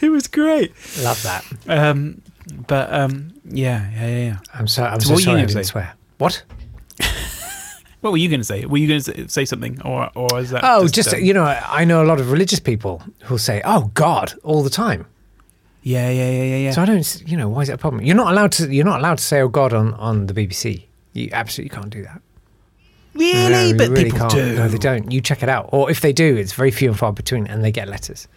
it 0.00 0.08
was 0.10 0.26
great. 0.28 0.72
Love 1.00 1.22
that. 1.22 1.44
Um, 1.68 2.22
but 2.66 2.92
um, 2.92 3.32
yeah, 3.44 3.88
yeah, 3.94 4.06
yeah, 4.08 4.24
yeah. 4.24 4.36
I'm 4.54 4.66
sorry. 4.68 4.90
I'm 4.90 5.00
So 5.00 5.06
so 5.08 5.12
what 5.12 5.16
were 5.16 5.20
you 5.20 5.24
sorry. 5.24 5.38
I 5.38 5.44
didn't 5.46 5.64
say? 5.64 5.70
swear. 5.70 5.94
What? 6.18 6.42
What 8.00 8.10
were 8.12 8.18
you 8.18 8.28
going 8.28 8.40
to 8.40 8.44
say? 8.44 8.64
Were 8.64 8.78
you 8.78 8.86
going 8.88 9.00
to 9.02 9.28
say 9.28 9.44
something, 9.44 9.80
or 9.82 10.10
or 10.14 10.38
is 10.40 10.50
that? 10.50 10.60
Oh, 10.64 10.86
just, 10.88 11.12
um, 11.14 11.20
you 11.20 11.34
know, 11.34 11.44
I 11.44 11.84
know 11.84 12.02
a 12.02 12.06
lot 12.06 12.20
of 12.20 12.30
religious 12.30 12.60
people 12.60 13.02
who'll 13.24 13.38
say, 13.38 13.60
"Oh 13.64 13.90
God," 13.94 14.34
all 14.44 14.62
the 14.62 14.70
time. 14.70 15.06
Yeah, 15.88 16.10
yeah, 16.10 16.30
yeah, 16.30 16.42
yeah, 16.42 16.56
yeah. 16.56 16.70
So 16.72 16.82
I 16.82 16.84
don't, 16.84 17.22
you 17.26 17.36
know, 17.36 17.48
why 17.48 17.62
is 17.62 17.68
that 17.68 17.74
a 17.74 17.78
problem? 17.78 18.04
You're 18.04 18.16
not 18.16 18.30
allowed 18.32 18.52
to. 18.52 18.72
You're 18.72 18.84
not 18.84 19.00
allowed 19.00 19.18
to 19.18 19.24
say 19.24 19.40
"Oh 19.40 19.48
God" 19.48 19.72
on 19.72 19.94
on 19.94 20.26
the 20.26 20.34
BBC. 20.34 20.84
You 21.14 21.30
absolutely 21.32 21.74
can't 21.74 21.90
do 21.90 22.02
that. 22.02 22.20
really, 23.14 23.72
No, 23.72 23.78
but 23.78 23.88
really 23.88 24.04
people 24.04 24.18
can't. 24.18 24.32
do. 24.32 24.54
No, 24.56 24.68
they 24.68 24.78
don't. 24.78 25.10
You 25.10 25.20
check 25.22 25.42
it 25.42 25.48
out, 25.48 25.70
or 25.72 25.90
if 25.90 26.00
they 26.00 26.12
do, 26.12 26.36
it's 26.36 26.52
very 26.52 26.70
few 26.70 26.88
and 26.90 26.98
far 26.98 27.12
between, 27.12 27.46
and 27.46 27.64
they 27.64 27.72
get 27.72 27.88
letters. 27.88 28.28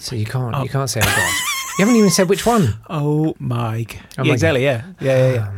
So 0.00 0.16
you 0.16 0.26
can't. 0.26 0.54
You 0.64 0.68
can't 0.68 0.90
say 0.90 1.00
"Oh 1.02 1.04
God." 1.04 1.32
you 1.78 1.84
haven't 1.86 1.96
even 1.96 2.10
said 2.10 2.28
which 2.28 2.44
one. 2.44 2.74
Oh 2.90 3.34
my! 3.38 3.86
Oh 4.18 4.24
yeah, 4.24 4.24
my 4.24 4.32
exactly. 4.32 4.64
Yeah, 4.64 4.82
yeah, 5.00 5.16
yeah, 5.18 5.32
yeah. 5.34 5.52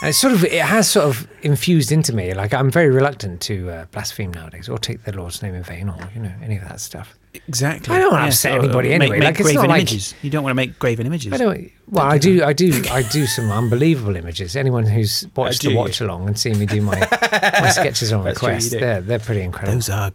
And 0.00 0.08
it's 0.10 0.18
sort 0.18 0.32
of 0.32 0.44
it 0.44 0.62
has 0.62 0.88
sort 0.88 1.06
of 1.06 1.26
infused 1.42 1.90
into 1.90 2.12
me. 2.14 2.32
Like 2.32 2.54
I'm 2.54 2.70
very 2.70 2.88
reluctant 2.88 3.40
to 3.42 3.70
uh, 3.70 3.84
blaspheme 3.86 4.32
nowadays, 4.32 4.68
or 4.68 4.78
take 4.78 5.02
the 5.04 5.12
Lord's 5.12 5.42
name 5.42 5.54
in 5.54 5.62
vain, 5.64 5.88
or 5.88 5.98
you 6.14 6.20
know 6.22 6.32
any 6.42 6.56
of 6.56 6.62
that 6.68 6.80
stuff. 6.80 7.17
Exactly. 7.34 7.94
I 7.94 7.98
don't 7.98 8.10
wanna 8.12 8.24
Yeah, 8.24 8.28
upset 8.28 8.52
so, 8.52 8.58
anybody 8.58 8.92
anyway, 8.92 9.18
Make, 9.18 9.24
like, 9.24 9.40
it's 9.40 9.40
not 9.40 9.52
graven 9.54 9.70
like- 9.70 9.80
images. 9.80 10.14
You 10.22 10.30
don't 10.30 10.42
want 10.42 10.50
to 10.50 10.54
make 10.56 10.78
graven 10.78 11.06
images. 11.06 11.32
I 11.32 11.36
don't. 11.36 11.70
Well, 11.90 12.04
I 12.04 12.18
do. 12.18 12.42
I 12.44 12.52
do. 12.52 12.82
I 12.90 13.02
do 13.02 13.26
some 13.26 13.50
unbelievable 13.50 14.16
images. 14.16 14.56
Anyone 14.56 14.84
who's 14.86 15.26
watched 15.36 15.62
the 15.62 15.74
watch 15.74 16.00
along 16.00 16.26
and 16.28 16.38
seen 16.38 16.58
me 16.58 16.66
do 16.66 16.80
my 16.82 16.98
my 17.00 17.70
sketches 17.70 18.12
on 18.12 18.24
That's 18.24 18.38
true, 18.40 18.48
request, 18.48 18.72
do. 18.72 18.80
they're 18.80 19.00
they're 19.00 19.18
pretty 19.18 19.42
incredible. 19.42 19.74
Those 19.74 19.88
are 19.90 20.12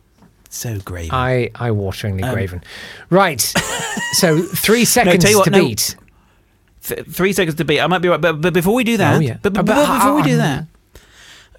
so 0.50 0.80
graven. 0.80 1.12
eye 1.16 1.50
wateringly 1.56 2.24
Um, 2.24 2.34
graven. 2.34 2.64
Right. 3.10 3.42
so 4.14 4.42
three 4.44 4.86
seconds 4.86 5.24
you 5.30 5.38
what, 5.38 5.46
to 5.46 5.50
no. 5.52 5.60
beat. 5.66 5.96
Th- 6.84 7.06
three 7.08 7.34
seconds 7.34 7.56
to 7.56 7.66
beat. 7.66 7.80
I 7.80 7.88
might 7.88 8.00
be 8.00 8.10
right, 8.10 8.20
but, 8.22 8.42
but 8.42 8.54
before 8.54 8.74
we 8.76 8.84
do 8.84 8.98
that, 8.98 9.16
Oh, 9.16 9.20
yeah. 9.20 9.38
but, 9.42 9.54
but, 9.54 9.66
but- 9.66 9.76
but 9.76 9.98
before 10.00 10.16
we 10.16 10.22
do 10.24 10.38
that, 10.38 10.66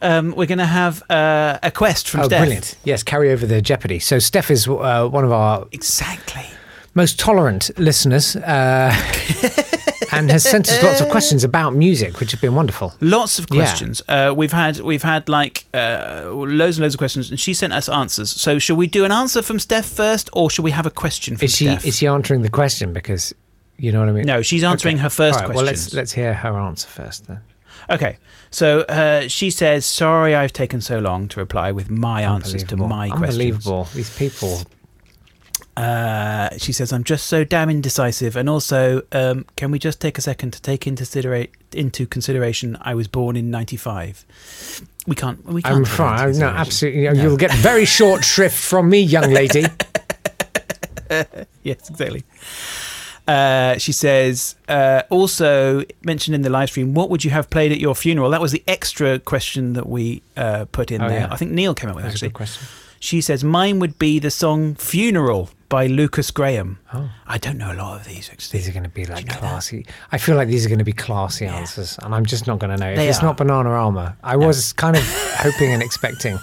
um, 0.04 0.34
we're 0.36 0.46
going 0.46 0.58
to 0.58 0.66
have 0.66 1.02
uh, 1.10 1.58
a 1.62 1.70
quest 1.70 2.08
from 2.08 2.20
Oh, 2.20 2.24
Steph. 2.24 2.40
brilliant! 2.40 2.76
Yes, 2.84 3.02
carry 3.02 3.32
over 3.32 3.46
the 3.46 3.60
jeopardy. 3.60 3.98
So 3.98 4.18
Steph 4.18 4.50
is 4.50 4.68
uh, 4.68 5.08
one 5.08 5.24
of 5.24 5.32
our 5.32 5.66
Exactly. 5.72 6.44
most 6.94 7.18
tolerant 7.18 7.70
listeners. 7.78 8.36
Uh, 8.36 8.94
and 10.12 10.30
has 10.30 10.44
sent 10.44 10.68
us 10.68 10.80
lots 10.82 11.00
of 11.00 11.08
questions 11.08 11.42
about 11.42 11.74
music, 11.74 12.20
which 12.20 12.30
have 12.30 12.40
been 12.40 12.54
wonderful. 12.54 12.94
Lots 13.00 13.38
of 13.38 13.46
Yeah. 13.50 13.62
questions. 13.62 14.00
Uh, 14.08 14.32
we've 14.36 14.52
had 14.52 14.78
we've 14.80 15.02
had 15.02 15.28
like 15.28 15.64
uh, 15.74 16.22
loads 16.30 16.76
and 16.76 16.82
loads 16.82 16.94
of 16.94 16.98
questions, 16.98 17.30
and 17.30 17.40
she 17.40 17.52
sent 17.54 17.72
us 17.72 17.88
answers. 17.88 18.30
So, 18.30 18.58
shall 18.60 18.76
we 18.76 18.86
do 18.86 19.04
an 19.04 19.10
answer 19.12 19.42
from 19.42 19.58
Steph 19.58 19.86
first, 19.86 20.30
or 20.32 20.50
shall 20.50 20.64
we 20.64 20.70
have 20.70 20.86
a 20.86 20.90
question 20.90 21.36
from 21.36 21.44
Is 21.46 21.56
she 21.56 21.64
Steph? 21.66 21.84
is 21.86 21.96
she 21.96 22.06
answering 22.06 22.42
the 22.42 22.50
question? 22.50 22.92
Because 22.92 23.34
you 23.76 23.90
know 23.90 24.00
what 24.00 24.08
I 24.08 24.12
mean. 24.12 24.24
No, 24.26 24.42
she's 24.42 24.62
answering 24.62 24.98
her 24.98 25.10
first 25.10 25.40
right, 25.40 25.48
Well, 25.52 25.64
let's 25.64 25.92
let's 25.94 26.12
hear 26.12 26.32
her 26.32 26.56
answer 26.58 26.86
first 26.88 27.26
then. 27.26 27.40
Okay. 27.90 28.18
So 28.54 28.82
uh, 28.82 29.26
she 29.26 29.50
says, 29.50 29.84
"Sorry, 29.84 30.32
I've 30.32 30.52
taken 30.52 30.80
so 30.80 31.00
long 31.00 31.26
to 31.28 31.40
reply 31.40 31.72
with 31.72 31.90
my 31.90 32.22
answers 32.22 32.62
to 32.64 32.76
my 32.76 33.08
questions." 33.08 33.34
Unbelievable. 33.34 33.88
These 33.92 34.16
people. 34.16 34.62
Uh, 35.76 36.50
she 36.56 36.72
says, 36.72 36.92
"I'm 36.92 37.02
just 37.02 37.26
so 37.26 37.42
damn 37.42 37.68
indecisive, 37.68 38.36
and 38.36 38.48
also, 38.48 39.02
um, 39.10 39.44
can 39.56 39.72
we 39.72 39.80
just 39.80 40.00
take 40.00 40.18
a 40.18 40.20
second 40.20 40.52
to 40.52 40.62
take 40.62 40.86
into 40.86 41.02
considerate 41.02 41.50
into 41.72 42.06
consideration 42.06 42.78
I 42.80 42.94
was 42.94 43.08
born 43.08 43.34
in 43.36 43.50
'95? 43.50 44.24
We 45.08 45.16
can't. 45.16 45.44
We 45.44 45.60
can't. 45.60 45.74
I'm 45.78 45.84
fine. 45.84 46.38
No, 46.38 46.46
absolutely. 46.46 47.20
You'll 47.20 47.36
get 47.36 47.52
very 47.54 47.84
short 47.84 48.22
shrift 48.24 48.56
from 48.56 48.88
me, 48.88 49.00
young 49.00 49.32
lady. 49.32 49.64
yes, 51.64 51.90
exactly. 51.90 52.22
Uh, 53.26 53.78
she 53.78 53.90
says, 53.92 54.54
uh, 54.68 55.02
also 55.08 55.82
mentioned 56.04 56.34
in 56.34 56.42
the 56.42 56.50
live 56.50 56.68
stream, 56.68 56.92
what 56.92 57.08
would 57.08 57.24
you 57.24 57.30
have 57.30 57.48
played 57.48 57.72
at 57.72 57.78
your 57.80 57.94
funeral? 57.94 58.28
That 58.30 58.40
was 58.42 58.52
the 58.52 58.62
extra 58.68 59.18
question 59.18 59.72
that 59.72 59.88
we 59.88 60.22
uh, 60.36 60.66
put 60.72 60.90
in 60.90 61.00
Oh, 61.00 61.08
there. 61.08 61.20
yeah. 61.20 61.28
I 61.32 61.36
think 61.36 61.50
Neil 61.52 61.74
came 61.74 61.88
up 61.88 61.96
with 61.96 62.04
That's 62.04 62.14
a 62.14 62.16
actually. 62.16 62.28
good 62.28 62.34
question. 62.34 62.66
She 63.00 63.20
says, 63.20 63.42
mine 63.42 63.78
would 63.80 63.98
be 63.98 64.18
the 64.18 64.30
song 64.30 64.74
Funeral 64.76 65.50
by 65.70 65.86
Lukas 65.86 66.30
Graham. 66.30 66.78
Oh. 66.92 67.10
I 67.26 67.38
don't 67.38 67.56
know 67.58 67.72
a 67.72 67.74
lot 67.74 67.98
of 68.00 68.06
these 68.06 68.28
actually. 68.30 68.58
These 68.58 68.68
are 68.68 68.72
going 68.72 68.84
to 68.84 68.88
be 68.90 69.04
like 69.06 69.26
know 69.26 69.32
that? 69.32 69.40
classy. 69.40 69.86
I 70.12 70.18
feel 70.18 70.36
like 70.36 70.48
these 70.48 70.64
are 70.64 70.68
going 70.68 70.78
to 70.78 70.84
be 70.84 70.92
classy 70.92 71.46
answers, 71.46 71.98
and 72.02 72.14
I'm 72.14 72.24
just 72.26 72.46
not 72.46 72.58
going 72.60 72.70
to 72.70 72.76
know. 72.76 72.90
If 72.92 72.96
They 72.96 73.08
it's 73.08 73.18
are. 73.20 73.24
not 73.24 73.36
Bananarama, 73.38 74.16
I 74.22 74.36
was 74.36 74.72
kind 74.74 74.96
of 74.96 75.02
hoping 75.38 75.72
and 75.72 75.82
expecting 75.82 76.38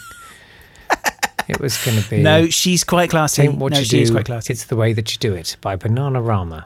it 1.47 1.59
was 1.59 1.83
going 1.83 2.01
to 2.01 2.09
be. 2.09 2.21
No, 2.21 2.47
she's 2.47 2.83
quite 2.83 3.09
classy. 3.09 3.43
Ain't 3.43 3.57
what 3.57 3.73
no, 3.73 3.79
you 3.79 3.85
do. 3.85 4.11
quite 4.11 4.25
classy. 4.25 4.53
It's 4.53 4.65
the 4.65 4.75
way 4.75 4.93
that 4.93 5.11
you 5.11 5.17
do 5.19 5.33
it 5.33 5.57
by 5.61 5.75
Bananarama. 5.77 6.65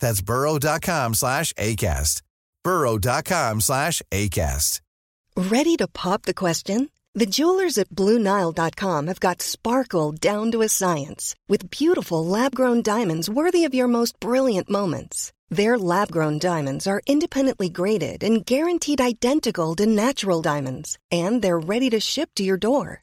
That's 0.00 0.22
burrow.com 0.22 1.14
slash 1.14 1.52
ACAST. 1.54 2.22
burrow.com 2.64 3.60
slash 3.60 4.02
ACAST. 4.10 4.80
Ready 5.36 5.76
to 5.76 5.86
pop 5.86 6.22
the 6.22 6.34
question? 6.34 6.90
The 7.14 7.26
jewelers 7.26 7.78
at 7.78 7.90
BlueNile.com 7.90 9.06
have 9.06 9.20
got 9.20 9.40
sparkle 9.40 10.10
down 10.10 10.50
to 10.50 10.62
a 10.62 10.68
science 10.68 11.34
with 11.48 11.70
beautiful 11.70 12.24
lab 12.24 12.54
grown 12.54 12.82
diamonds 12.82 13.30
worthy 13.30 13.64
of 13.64 13.74
your 13.74 13.88
most 13.88 14.18
brilliant 14.18 14.68
moments. 14.68 15.32
Their 15.48 15.78
lab 15.78 16.10
grown 16.10 16.38
diamonds 16.38 16.86
are 16.86 17.00
independently 17.06 17.68
graded 17.68 18.22
and 18.22 18.44
guaranteed 18.44 19.00
identical 19.00 19.74
to 19.76 19.86
natural 19.86 20.42
diamonds, 20.42 20.98
and 21.10 21.40
they're 21.40 21.58
ready 21.58 21.88
to 21.90 22.00
ship 22.00 22.30
to 22.34 22.42
your 22.42 22.58
door. 22.58 23.02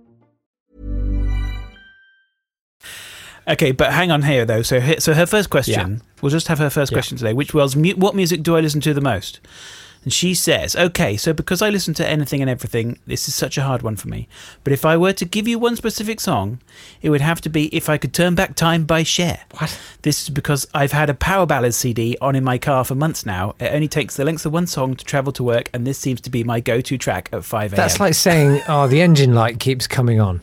Okay, 3.47 3.71
but 3.71 3.91
hang 3.91 4.11
on 4.11 4.21
here 4.23 4.45
though. 4.45 4.61
So, 4.61 4.79
he- 4.79 4.99
so 4.99 5.13
her 5.13 5.25
first 5.25 5.49
question, 5.49 5.91
Yeah. 5.93 6.03
we'll 6.21 6.29
just 6.31 6.47
have 6.47 6.59
her 6.59 6.69
first 6.69 6.91
Yeah. 6.91 6.95
question 6.95 7.17
today, 7.17 7.33
which 7.33 7.53
was, 7.53 7.75
"What 7.75 8.15
music 8.15 8.43
do 8.43 8.55
I 8.55 8.59
listen 8.61 8.81
to 8.81 8.93
the 8.93 9.01
most?" 9.01 9.39
And 10.03 10.11
she 10.11 10.33
says, 10.33 10.75
"Okay, 10.75 11.15
so 11.15 11.31
because 11.31 11.61
I 11.61 11.69
listen 11.69 11.93
to 11.95 12.07
anything 12.07 12.41
and 12.41 12.49
everything, 12.49 12.97
this 13.05 13.27
is 13.27 13.35
such 13.35 13.55
a 13.55 13.61
hard 13.61 13.83
one 13.83 13.95
for 13.95 14.07
me. 14.09 14.27
But 14.63 14.73
if 14.73 14.83
I 14.83 14.97
were 14.97 15.13
to 15.13 15.25
give 15.25 15.47
you 15.47 15.59
one 15.59 15.75
specific 15.75 16.19
song, 16.19 16.57
it 17.03 17.11
would 17.11 17.21
have 17.21 17.39
to 17.41 17.49
be 17.49 17.65
"If 17.75 17.87
I 17.87 17.97
Could 17.99 18.11
Turn 18.11 18.33
Back 18.33 18.55
Time" 18.55 18.85
by 18.85 19.03
Cher. 19.03 19.39
What? 19.59 19.77
This 20.01 20.23
is 20.23 20.29
because 20.29 20.65
I've 20.73 20.91
had 20.91 21.11
a 21.11 21.13
Power 21.13 21.45
Ballads 21.45 21.77
CD 21.77 22.17
on 22.19 22.35
in 22.35 22.43
my 22.43 22.57
car 22.57 22.83
for 22.83 22.95
months 22.95 23.27
now. 23.27 23.53
It 23.59 23.71
only 23.73 23.87
takes 23.87 24.15
the 24.15 24.25
length 24.25 24.43
of 24.43 24.53
one 24.53 24.65
song 24.65 24.95
to 24.95 25.05
travel 25.05 25.31
to 25.33 25.43
work, 25.43 25.69
and 25.71 25.85
this 25.85 25.99
seems 25.99 26.19
to 26.21 26.31
be 26.31 26.43
my 26.43 26.59
go-to 26.61 26.97
track 26.97 27.29
at 27.31 27.43
five 27.45 27.71
a.m. 27.73 27.77
That's 27.77 27.99
like 27.99 28.15
saying, 28.15 28.61
"Oh, 28.67 28.87
the 28.87 29.01
engine 29.01 29.35
light 29.35 29.59
keeps 29.59 29.85
coming 29.85 30.19
on." 30.19 30.41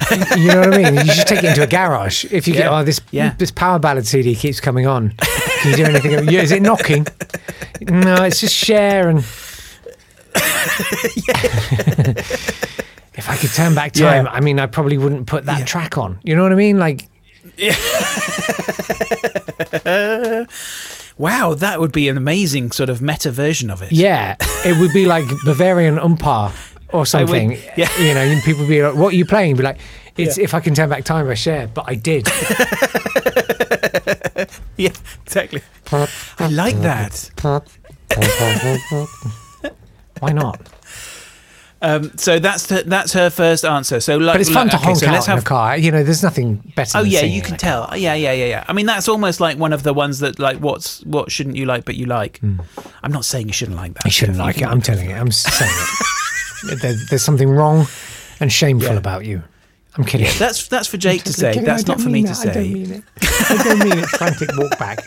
you 0.36 0.48
know 0.48 0.60
what 0.60 0.74
I 0.74 0.78
mean? 0.90 0.94
You 0.96 1.04
just 1.04 1.26
take 1.28 1.38
it 1.38 1.44
into 1.46 1.62
a 1.62 1.66
garage. 1.66 2.24
If 2.30 2.46
you 2.48 2.54
get, 2.54 2.70
oh, 2.70 2.82
this 2.84 3.00
Yeah. 3.10 3.34
this 3.38 3.50
power 3.50 3.78
ballad 3.78 4.06
CD 4.06 4.34
keeps 4.34 4.60
coming 4.60 4.86
on. 4.86 5.14
Can 5.60 5.70
you 5.70 5.76
do 5.76 5.84
anything? 5.84 6.28
Yeah, 6.28 6.42
is 6.42 6.52
it 6.52 6.62
knocking? 6.62 7.06
No, 7.80 8.22
it's 8.24 8.40
just 8.40 8.54
share 8.54 9.08
and. 9.08 9.18
if 13.14 13.28
I 13.28 13.36
could 13.36 13.50
turn 13.52 13.74
back 13.74 13.92
time, 13.92 14.24
Yeah. 14.26 14.32
I 14.32 14.40
mean, 14.40 14.58
I 14.58 14.66
probably 14.66 14.98
wouldn't 14.98 15.26
put 15.26 15.44
that 15.46 15.66
track 15.66 15.96
on. 15.96 16.18
You 16.24 16.34
know 16.36 16.42
what 16.42 16.52
I 16.52 16.56
mean? 16.56 16.78
Like, 16.78 17.08
wow, 21.18 21.54
that 21.54 21.80
would 21.80 21.92
be 21.92 22.08
an 22.08 22.16
amazing 22.16 22.72
sort 22.72 22.90
of 22.90 23.00
meta 23.00 23.30
version 23.30 23.70
of 23.70 23.82
it. 23.82 23.92
yeah, 23.92 24.36
it 24.64 24.78
would 24.80 24.92
be 24.92 25.06
like 25.06 25.24
Bavarian 25.44 25.98
umpire 25.98 26.52
or 26.94 27.04
something. 27.04 27.58
yeah. 27.76 27.90
You 27.98 28.14
know, 28.14 28.20
and 28.20 28.42
people 28.42 28.60
would 28.62 28.68
be 28.68 28.82
like, 28.82 28.94
"What 28.94 29.12
are 29.12 29.16
you 29.16 29.26
playing?" 29.26 29.56
Be 29.56 29.64
like, 29.64 29.78
"It's 30.16 30.38
if 30.38 30.54
I 30.54 30.60
can 30.60 30.74
turn 30.74 30.88
back 30.88 31.04
time, 31.04 31.28
I 31.28 31.34
share." 31.34 31.66
But 31.66 31.84
I 31.88 31.96
did. 31.96 32.28
yeah, 34.76 34.92
exactly. 35.26 35.60
I 35.92 36.48
like 36.48 36.76
that. 36.80 37.30
Why 40.20 40.32
not? 40.32 40.60
Um, 41.82 42.16
so 42.16 42.38
that's 42.38 42.68
the, 42.68 42.82
that's 42.86 43.12
her 43.12 43.28
first 43.28 43.64
answer. 43.64 44.00
So, 44.00 44.16
like, 44.16 44.34
But 44.34 44.40
it's 44.40 44.48
fun 44.48 44.68
like, 44.68 44.70
to 44.70 44.76
okay, 44.78 44.84
honk 44.86 44.98
so 44.98 45.06
out 45.06 45.12
let's 45.12 45.26
in 45.26 45.32
a 45.32 45.34
have. 45.34 45.44
car. 45.44 45.76
You 45.76 45.90
know, 45.90 46.02
there's 46.02 46.22
nothing 46.22 46.72
better. 46.76 46.98
Oh 46.98 47.02
yeah, 47.02 47.22
you 47.22 47.42
can 47.42 47.58
tell. 47.58 47.90
Yeah, 47.94 48.14
yeah, 48.14 48.32
yeah, 48.32 48.46
yeah. 48.46 48.64
I 48.66 48.72
mean, 48.72 48.86
that's 48.86 49.06
almost 49.06 49.38
like 49.40 49.58
one 49.58 49.74
of 49.74 49.82
the 49.82 49.92
ones 49.92 50.20
that 50.20 50.38
like 50.38 50.58
what's 50.58 51.04
what 51.04 51.30
shouldn't 51.30 51.56
you 51.56 51.66
like, 51.66 51.84
but 51.84 51.96
you 51.96 52.06
like. 52.06 52.40
I'm 53.02 53.12
not 53.12 53.26
saying 53.26 53.48
you 53.48 53.52
shouldn't 53.52 53.76
like 53.76 53.94
that. 53.94 54.04
You 54.06 54.10
shouldn't 54.12 54.38
like 54.38 54.58
it. 54.58 54.66
I'm 54.66 54.80
telling 54.80 55.10
it. 55.10 55.14
I'm 55.14 55.30
saying 55.32 55.70
it. 55.74 56.06
There, 56.66 56.94
there's 57.10 57.22
something 57.22 57.50
wrong 57.50 57.86
and 58.40 58.52
shameful 58.52 58.92
Yeah. 58.92 58.98
about 58.98 59.24
you. 59.24 59.42
I'm 59.96 60.04
kidding. 60.04 60.26
That's 60.38 60.66
that's 60.68 60.88
for 60.88 60.96
Jake 60.96 61.22
to 61.24 61.32
say. 61.32 61.52
kidding. 61.52 61.66
That's 61.66 61.86
not 61.86 62.00
for 62.00 62.08
me 62.08 62.22
mean 62.22 62.26
to 62.26 62.32
that. 62.32 62.40
I 62.40 62.44
don't 62.44 62.54
say. 62.64 62.74
mean 62.74 62.90
it. 62.92 63.04
I 63.50 63.62
don't 63.62 63.78
mean 63.78 63.98
it. 63.98 64.06
Frantic 64.06 64.50
walk 64.56 64.76
back. 64.78 64.98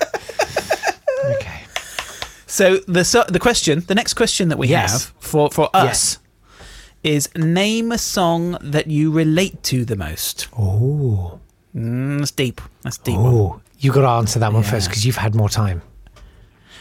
Okay. 1.25 1.61
So 2.45 2.77
the 2.87 3.03
so, 3.03 3.23
the 3.27 3.39
question, 3.39 3.81
the 3.87 3.95
next 3.95 4.13
question 4.13 4.49
that 4.49 4.57
we 4.57 4.67
Yes. 4.67 4.91
have 4.91 5.13
for 5.19 5.49
for 5.51 5.69
us 5.73 6.19
is 7.03 7.29
name 7.35 7.91
a 7.91 7.97
song 7.97 8.57
that 8.61 8.87
you 8.87 9.11
relate 9.11 9.61
to 9.63 9.83
the 9.85 9.95
most. 9.95 10.47
Oh. 10.57 11.39
Mm, 11.75 12.19
that's 12.19 12.31
deep. 12.31 12.61
That's 12.83 12.97
deep. 12.97 13.17
Oh. 13.19 13.61
You 13.79 13.91
got 13.91 14.01
to 14.01 14.07
answer 14.09 14.39
that 14.39 14.51
one 14.53 14.63
Yeah. 14.63 14.71
first 14.71 14.87
because 14.89 15.05
you've 15.05 15.17
had 15.17 15.35
more 15.35 15.49
time. 15.49 15.81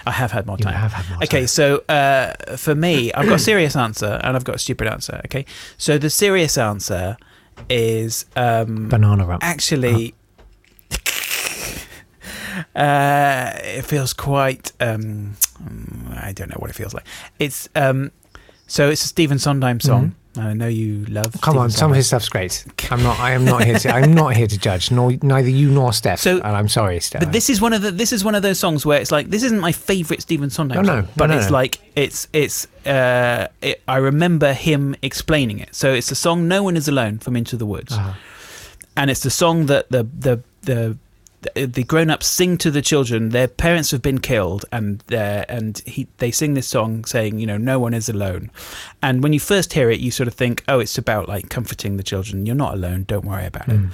I 0.06 0.12
have 0.12 0.30
had 0.32 0.46
more 0.46 0.56
You 0.58 0.64
time. 0.64 0.74
have 0.74 0.92
had 0.92 1.08
more 1.10 1.18
okay, 1.24 1.40
time. 1.40 1.46
so 1.48 1.78
uh, 1.88 2.56
for 2.56 2.74
me, 2.74 3.12
I've 3.12 3.26
got 3.26 3.34
a 3.36 3.38
serious 3.38 3.74
answer 3.76 4.20
and 4.22 4.36
I've 4.36 4.44
got 4.44 4.54
a 4.56 4.58
stupid 4.58 4.86
answer. 4.86 5.20
Okay, 5.26 5.44
so 5.78 5.98
the 5.98 6.10
serious 6.10 6.56
answer 6.56 7.16
is 7.68 8.24
um, 8.36 8.88
Banana 8.88 9.26
rap. 9.26 9.40
actually. 9.42 10.14
Uh, 12.74 13.52
it 13.62 13.82
feels 13.82 14.12
quite. 14.14 14.72
Um, 14.80 15.36
I 16.16 16.32
don't 16.32 16.48
know 16.48 16.56
what 16.58 16.70
it 16.70 16.72
feels 16.74 16.94
like. 16.94 17.04
It's 17.38 17.68
um, 17.74 18.12
so 18.66 18.88
it's 18.88 19.04
a 19.04 19.08
Stephen 19.08 19.38
Sondheim 19.38 19.78
song. 19.80 20.14
I 20.38 20.52
know 20.54 20.68
you 20.68 21.04
love. 21.06 21.32
Come 21.40 21.52
Stephen 21.52 21.58
on, 21.58 21.70
some 21.70 21.90
of 21.90 21.96
his 21.96 22.06
stuff's 22.08 22.28
great. 22.28 22.64
I'm 22.90 23.02
not. 23.02 23.18
I 23.18 23.32
am 23.32 23.44
not 23.44 23.64
here 23.64 23.78
to. 23.78 23.88
I'm 23.94 24.12
not 24.12 24.36
here 24.36 24.46
to 24.46 24.58
judge. 24.58 24.90
Nor 24.90 25.12
neither 25.22 25.48
you 25.48 25.70
nor 25.70 25.92
Steph. 25.92 26.20
So- 26.20 26.36
and 26.36 26.56
I'm 26.56 26.68
sorry, 26.68 27.00
Steph. 27.00 27.20
But 27.20 27.32
this 27.32 27.48
is 27.48 27.60
one 27.60 27.72
of 27.72 27.82
the 27.82 27.90
this 27.90 28.12
is 28.12 28.24
one 28.24 28.34
of 28.34 28.42
those 28.42 28.58
songs 28.58 28.84
where 28.84 29.00
it's 29.00 29.10
like 29.12 29.30
this 29.30 29.42
isn't 29.42 29.60
my 29.60 29.72
favorite 29.72 30.20
Stephen 30.22 30.50
Sondheim 30.50 30.84
No, 30.84 30.94
no, 30.96 31.00
song, 31.02 31.12
but 31.16 31.26
no, 31.26 31.34
no, 31.34 31.40
it's 31.40 31.50
no. 31.50 31.54
like 31.56 31.80
it's 31.96 32.28
it's 32.32 32.66
uh 32.86 33.48
it, 33.62 33.82
I 33.88 33.96
remember 33.96 34.52
him 34.52 34.94
explaining 35.02 35.58
it. 35.60 35.74
So 35.74 35.92
it's 35.92 36.08
the 36.08 36.14
song 36.14 36.48
"No 36.48 36.62
One 36.62 36.76
Is 36.76 36.88
Alone" 36.88 37.18
from 37.18 37.36
Into 37.36 37.56
the 37.56 37.66
Woods, 37.66 37.92
Uh-huh. 37.92 38.12
and 38.96 39.10
it's 39.10 39.20
the 39.20 39.30
song 39.30 39.66
that 39.66 39.90
the 39.90 40.04
the 40.18 40.42
the 40.62 40.98
the, 41.54 41.84
grown-ups 41.84 42.26
sing 42.26 42.58
to 42.58 42.70
the 42.70 42.82
children. 42.82 43.30
Their 43.30 43.48
parents 43.48 43.90
have 43.90 44.02
been 44.02 44.20
killed, 44.20 44.64
and 44.72 45.00
they 45.06 45.44
and 45.48 45.78
he 45.86 46.08
they 46.18 46.30
sing 46.30 46.54
this 46.54 46.68
song 46.68 47.04
saying, 47.04 47.38
you 47.38 47.46
know, 47.46 47.56
no 47.56 47.78
one 47.78 47.94
is 47.94 48.08
alone. 48.08 48.50
And 49.02 49.22
when 49.22 49.32
you 49.32 49.40
first 49.40 49.72
hear 49.72 49.90
it, 49.90 50.00
you 50.00 50.10
sort 50.10 50.28
of 50.28 50.34
think, 50.34 50.64
oh, 50.68 50.80
it's 50.80 50.98
about 50.98 51.28
like 51.28 51.48
comforting 51.48 51.96
the 51.96 52.02
children. 52.02 52.46
You're 52.46 52.54
not 52.54 52.74
alone. 52.74 53.04
Don't 53.04 53.24
worry 53.24 53.46
about 53.46 53.68
it. 53.68 53.76
Hmm. 53.76 53.88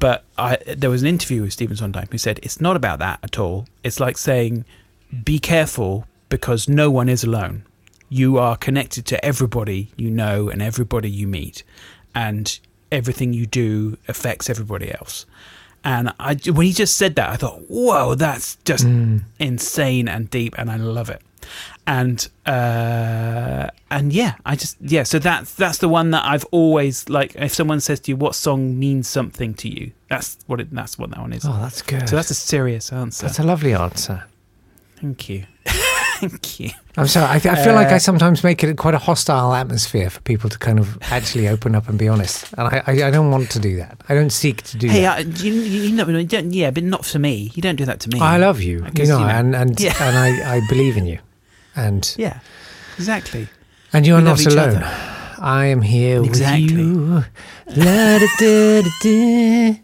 But 0.00 0.24
I, 0.36 0.58
there 0.76 0.90
was 0.90 1.02
an 1.02 1.08
interview 1.08 1.42
with 1.42 1.52
Stephen 1.52 1.76
Sondheim 1.76 2.08
who 2.10 2.18
said 2.18 2.38
it's 2.42 2.60
not 2.60 2.76
about 2.76 2.98
that 3.00 3.18
at 3.22 3.38
all. 3.38 3.66
It's 3.82 3.98
like 3.98 4.16
saying, 4.16 4.64
be 5.24 5.38
careful 5.38 6.06
because 6.28 6.68
no 6.68 6.90
one 6.90 7.08
is 7.08 7.24
alone. 7.24 7.64
You 8.08 8.38
are 8.38 8.56
connected 8.56 9.04
to 9.06 9.24
everybody 9.24 9.90
you 9.96 10.10
know 10.10 10.48
and 10.48 10.62
everybody 10.62 11.10
you 11.10 11.26
meet, 11.26 11.62
and 12.14 12.58
everything 12.90 13.32
you 13.32 13.46
do 13.46 13.98
affects 14.08 14.48
everybody 14.48 14.92
else. 14.92 15.26
And 15.84 16.12
I, 16.18 16.34
when 16.46 16.66
he 16.66 16.72
just 16.72 16.96
said 16.96 17.14
that, 17.16 17.30
I 17.30 17.36
thought, 17.36 17.62
whoa, 17.68 18.14
that's 18.14 18.56
just 18.64 18.84
insane 19.38 20.08
and 20.08 20.28
deep, 20.30 20.54
and 20.58 20.70
I 20.70 20.76
love 20.76 21.08
it. 21.08 21.22
And 21.86 22.28
uh, 22.44 23.68
and 23.90 24.12
yeah, 24.12 24.34
I 24.44 24.56
just 24.56 24.76
yeah. 24.80 25.04
So 25.04 25.18
that's 25.18 25.54
that's 25.54 25.78
the 25.78 25.88
one 25.88 26.10
that 26.10 26.24
I've 26.26 26.44
always 26.50 27.08
like. 27.08 27.34
If 27.36 27.54
someone 27.54 27.80
says 27.80 28.00
to 28.00 28.10
you, 28.10 28.16
"What 28.16 28.34
song 28.34 28.78
means 28.78 29.08
something 29.08 29.54
to 29.54 29.68
you?" 29.68 29.92
That's 30.10 30.36
what 30.46 30.60
it. 30.60 30.70
That's 30.70 30.98
what 30.98 31.08
that 31.10 31.20
one 31.20 31.32
is. 31.32 31.46
oh, 31.46 31.58
that's 31.58 31.80
good. 31.80 32.06
So 32.06 32.16
that's 32.16 32.30
a 32.30 32.34
serious 32.34 32.92
answer. 32.92 33.24
That's 33.26 33.38
a 33.38 33.44
lovely 33.44 33.72
answer. 33.72 34.24
Thank 34.96 35.30
you. 35.30 35.44
Thank 36.20 36.60
you. 36.60 36.70
I'm 36.96 37.06
sorry. 37.06 37.26
I, 37.26 37.34
I 37.36 37.56
feel 37.64 37.74
like 37.74 37.88
I 37.92 37.96
Uh, 37.96 37.98
sometimes 38.00 38.42
make 38.42 38.64
it 38.64 38.76
quite 38.76 38.94
a 38.94 38.98
hostile 38.98 39.52
atmosphere 39.54 40.10
for 40.10 40.20
people 40.22 40.50
to 40.50 40.58
kind 40.58 40.78
of 40.78 40.98
actually 41.12 41.46
open 41.48 41.74
up 41.74 41.88
and 41.88 41.98
be 41.98 42.08
honest, 42.08 42.52
and 42.58 42.66
I, 42.68 42.82
I, 42.86 42.92
I 43.08 43.10
don't 43.10 43.30
want 43.30 43.50
to 43.50 43.58
do 43.60 43.76
that. 43.76 44.00
I 44.08 44.14
don't 44.14 44.30
seek 44.30 44.62
to 44.62 44.76
do 44.76 44.88
Hey, 44.88 45.02
that. 45.02 45.16
I, 45.18 45.20
you, 45.44 45.52
you 45.54 45.92
know, 45.94 46.08
you 46.08 46.24
don't, 46.26 46.52
yeah, 46.52 46.70
but 46.72 46.82
not 46.82 47.04
for 47.04 47.18
me. 47.20 47.50
You 47.54 47.62
don't 47.62 47.76
do 47.76 47.84
that 47.84 48.00
to 48.00 48.08
me. 48.10 48.18
I 48.20 48.36
love 48.38 48.60
you, 48.60 48.78
you 48.78 48.80
know, 48.80 48.90
you 48.96 49.06
know, 49.06 49.20
and 49.38 49.54
and 49.54 49.80
yeah. 49.80 49.94
and 50.00 50.16
I, 50.18 50.56
I 50.56 50.60
believe 50.68 50.96
in 50.96 51.06
you, 51.06 51.18
and 51.76 52.14
Yeah, 52.18 52.40
exactly. 52.96 53.46
and 53.92 54.06
you 54.06 54.14
are 54.16 54.20
not 54.22 54.44
alone. 54.44 54.76
other. 54.76 54.84
I 55.40 55.66
am 55.66 55.82
here 55.82 56.24
Exactly. 56.24 56.74
with 56.74 56.78
you. 56.78 57.24
La, 57.76 58.18
da, 58.18 58.26
da, 58.40 58.82
da, 58.82 58.90
da. 59.02 59.80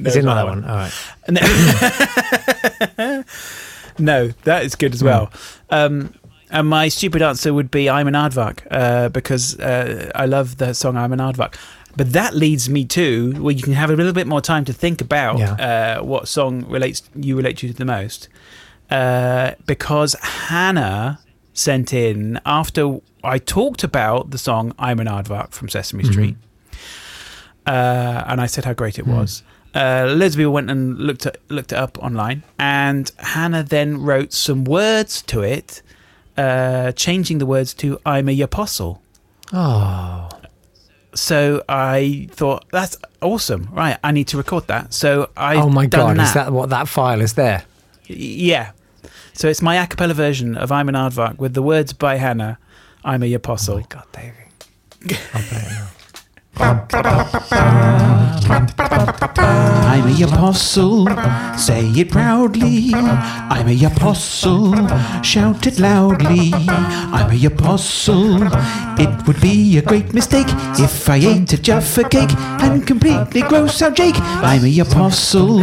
Is 0.08 0.16
it 0.16 0.24
not 0.24 0.36
that 0.36 0.44
not 0.44 0.46
one? 0.48 0.64
All 0.64 0.76
right. 0.76 0.92
No, 1.28 1.40
no 3.98 4.28
that 4.44 4.64
is 4.64 4.74
good 4.76 4.94
as 4.94 5.02
well. 5.02 5.30
Um, 5.70 6.14
and 6.50 6.68
my 6.68 6.88
stupid 6.88 7.22
answer 7.22 7.54
would 7.54 7.70
be 7.70 7.88
I'm 7.88 8.08
an 8.08 8.14
aardvark 8.14 8.66
uh, 8.70 9.08
because 9.10 9.58
uh, 9.60 10.10
I 10.14 10.26
love 10.26 10.56
the 10.56 10.74
song 10.74 10.96
I'm 10.96 11.12
an 11.12 11.20
aardvark. 11.20 11.54
But 11.96 12.12
that 12.12 12.34
leads 12.34 12.68
me 12.68 12.84
to 12.86 13.32
where 13.42 13.54
you 13.54 13.62
can 13.62 13.72
have 13.72 13.90
a 13.90 13.96
little 13.96 14.12
bit 14.12 14.26
more 14.26 14.40
time 14.40 14.64
to 14.64 14.72
think 14.72 15.00
about 15.00 15.38
Yeah. 15.38 15.98
uh, 16.00 16.04
what 16.04 16.28
song 16.28 16.64
relates 16.68 17.02
you 17.14 17.36
relate 17.36 17.56
to 17.58 17.72
the 17.72 17.84
most. 17.84 18.28
Uh, 18.90 19.52
because 19.66 20.14
Hannah 20.22 21.18
sent 21.52 21.92
in 21.92 22.40
after 22.46 22.98
I 23.22 23.38
talked 23.38 23.84
about 23.84 24.30
the 24.30 24.38
song 24.38 24.72
I'm 24.78 24.98
an 25.00 25.06
aardvark 25.08 25.50
from 25.52 25.68
Sesame 25.68 26.04
Street 26.04 26.36
uh, 27.66 28.24
and 28.26 28.40
I 28.40 28.46
said 28.46 28.64
how 28.64 28.72
great 28.72 28.98
it 28.98 29.06
was. 29.06 29.42
Uh, 29.74 30.06
loads 30.08 30.34
of 30.34 30.38
people 30.38 30.52
went 30.52 30.68
and 30.70 30.98
looked 30.98 31.26
it, 31.26 31.40
looked 31.48 31.72
it 31.72 31.78
up 31.78 31.96
online, 32.02 32.42
and 32.58 33.10
Hannah 33.18 33.62
then 33.62 34.02
wrote 34.02 34.32
some 34.32 34.64
words 34.64 35.22
to 35.22 35.42
it, 35.42 35.82
uh, 36.36 36.90
changing 36.92 37.38
the 37.38 37.46
words 37.46 37.72
to 37.74 37.98
"I'm 38.04 38.28
a 38.28 38.40
apostle." 38.40 39.00
Oh, 39.52 40.28
So 41.14 41.62
I 41.68 42.28
thought 42.32 42.64
that's 42.70 42.96
awesome. 43.20 43.68
Right, 43.72 43.96
I 44.02 44.10
need 44.12 44.28
to 44.28 44.36
record 44.36 44.66
that. 44.68 44.92
So 44.92 45.30
I 45.36 45.56
oh 45.56 45.68
my 45.68 45.86
God! 45.86 46.16
that. 46.16 46.22
Is 46.28 46.34
that 46.34 46.52
what 46.52 46.70
that 46.70 46.88
file 46.88 47.20
is 47.20 47.34
there? 47.34 47.62
Yeah. 48.06 48.72
So 49.32 49.48
it's 49.48 49.62
my 49.62 49.76
a 49.76 49.86
cappella 49.86 50.14
version 50.14 50.56
of 50.56 50.72
"I'm 50.72 50.88
an 50.88 50.94
Aardvark" 50.96 51.38
with 51.38 51.54
the 51.54 51.62
words 51.62 51.92
by 51.92 52.16
Hannah, 52.16 52.58
"I'm 53.04 53.22
a 53.22 53.32
apostle. 53.34 53.76
Oh 53.76 53.78
apostle." 53.78 54.02
my 54.02 54.02
God, 54.02 54.06
Davey. 54.12 55.20
I'll 55.34 55.42
play 55.42 55.58
it 55.60 55.70
now. 55.70 55.86
I'm 56.56 56.86
a 60.08 60.24
apostle, 60.24 61.06
say 61.56 61.86
it 61.90 62.10
proudly. 62.10 62.92
I'm 62.94 63.68
a 63.68 63.84
apostle, 63.84 64.74
shout 65.22 65.66
it 65.66 65.78
loudly. 65.78 66.52
I'm 66.54 67.30
a 67.30 67.46
apostle. 67.46 68.42
It 68.98 69.26
would 69.26 69.40
be 69.40 69.78
a 69.78 69.82
great 69.82 70.12
mistake 70.12 70.46
if 70.78 71.08
I 71.08 71.16
ate 71.16 71.52
a 71.52 71.58
Jaffa 71.58 72.04
cake 72.08 72.34
and 72.60 72.86
completely 72.86 73.42
gross 73.42 73.82
out 73.82 73.96
Jake. 73.96 74.16
I'm 74.18 74.64
a 74.64 74.78
apostle, 74.80 75.62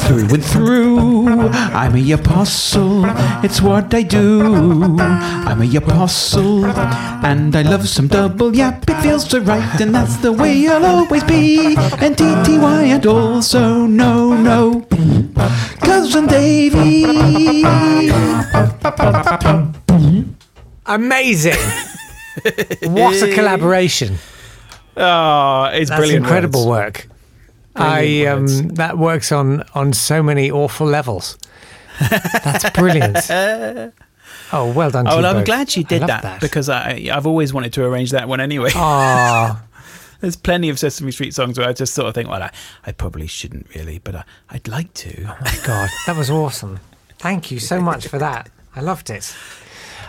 through 0.00 0.28
and 0.34 0.44
through. 0.44 1.28
I'm 1.48 1.96
a 1.96 2.12
apostle, 2.12 3.04
it's 3.44 3.60
what 3.60 3.94
I 3.94 4.02
do. 4.02 4.98
I'm 5.00 5.62
a 5.62 5.76
apostle, 5.76 6.66
and 6.66 7.56
I 7.56 7.62
love 7.62 7.88
some 7.88 8.08
double 8.08 8.54
yap. 8.54 8.84
It 8.88 9.00
feels 9.02 9.28
so 9.28 9.40
right, 9.40 9.80
and 9.80 9.94
that's 9.94 10.16
the 10.18 10.27
way 10.32 10.66
I'll 10.68 10.84
always 10.84 11.24
be. 11.24 11.76
And 11.76 12.16
TTY 12.16 12.94
and 12.94 13.06
also 13.06 13.86
no, 13.86 14.34
no. 14.34 14.86
Cousin 15.80 16.26
Davy. 16.26 17.62
Amazing. 20.86 21.54
what 22.82 23.22
a 23.22 23.34
collaboration. 23.34 24.18
Oh, 24.96 25.64
it's 25.72 25.90
That's 25.90 26.00
brilliant. 26.00 26.24
incredible 26.24 26.66
words. 26.68 27.06
work. 27.06 27.08
I 27.76 28.26
um, 28.26 28.46
that 28.70 28.98
works 28.98 29.30
on 29.30 29.62
on 29.74 29.92
so 29.92 30.22
many 30.22 30.50
awful 30.50 30.86
levels. 30.86 31.38
That's 32.00 32.70
brilliant. 32.70 33.18
oh, 34.52 34.72
well 34.72 34.90
done. 34.90 35.06
Oh, 35.08 35.16
well, 35.16 35.26
I'm 35.26 35.36
both. 35.36 35.44
glad 35.44 35.76
you 35.76 35.84
did 35.84 36.02
that, 36.02 36.22
that. 36.22 36.40
because 36.40 36.68
I, 36.68 37.08
I've 37.12 37.26
always 37.26 37.52
wanted 37.52 37.72
to 37.74 37.84
arrange 37.84 38.10
that 38.12 38.28
one 38.28 38.40
anyway. 38.40 38.70
Oh, 38.74 39.60
There's 40.20 40.36
plenty 40.36 40.68
of 40.68 40.78
Sesame 40.78 41.12
Street 41.12 41.34
songs 41.34 41.58
where 41.58 41.68
I 41.68 41.72
just 41.72 41.94
sort 41.94 42.08
of 42.08 42.14
think, 42.14 42.28
well, 42.28 42.42
I, 42.42 42.50
I 42.86 42.92
probably 42.92 43.26
shouldn't 43.26 43.72
really, 43.74 43.98
but 43.98 44.16
I, 44.16 44.24
I'd 44.50 44.66
like 44.68 44.92
to. 44.94 45.24
Oh 45.24 45.36
my 45.40 45.56
god, 45.64 45.88
that 46.06 46.16
was 46.16 46.30
awesome. 46.30 46.80
Thank 47.18 47.50
you 47.50 47.58
so 47.58 47.80
much 47.80 48.08
for 48.08 48.18
that. 48.18 48.50
I 48.74 48.80
loved 48.80 49.10
it. 49.10 49.34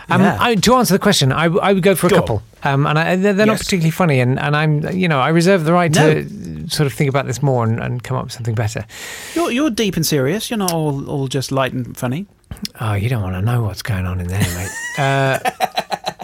Um, 0.08 0.22
Yeah. 0.22 0.36
I, 0.40 0.54
to 0.56 0.74
answer 0.74 0.94
the 0.94 0.98
question, 0.98 1.32
I 1.32 1.46
would 1.48 1.82
go 1.82 1.94
for 1.94 2.08
a 2.08 2.10
Go 2.10 2.16
couple, 2.16 2.42
um, 2.64 2.86
and 2.86 2.98
I, 2.98 3.14
they're, 3.16 3.32
they're 3.32 3.46
not 3.46 3.58
particularly 3.58 3.92
funny, 3.92 4.18
and, 4.20 4.40
and 4.40 4.56
I'm 4.56 4.88
you 4.96 5.06
know 5.06 5.20
I 5.20 5.28
reserve 5.28 5.64
the 5.64 5.72
right 5.72 5.92
to 5.94 6.68
sort 6.68 6.86
of 6.86 6.92
think 6.92 7.08
about 7.08 7.26
this 7.26 7.42
more 7.42 7.64
and, 7.64 7.78
and 7.80 8.02
come 8.02 8.16
up 8.16 8.24
with 8.24 8.32
something 8.32 8.54
better. 8.56 8.84
You're, 9.34 9.50
you're 9.52 9.70
deep 9.70 9.94
and 9.96 10.04
serious. 10.04 10.50
You're 10.50 10.58
not 10.58 10.72
all, 10.72 11.08
all 11.08 11.28
just 11.28 11.52
light 11.52 11.72
and 11.72 11.96
funny. 11.96 12.26
Oh, 12.80 12.94
you 12.94 13.08
don't 13.08 13.22
want 13.22 13.34
to 13.36 13.42
know 13.42 13.62
what's 13.62 13.82
going 13.82 14.06
on 14.06 14.20
in 14.20 14.26
there, 14.26 14.40
mate. 14.40 14.70
Uh, 14.98 15.38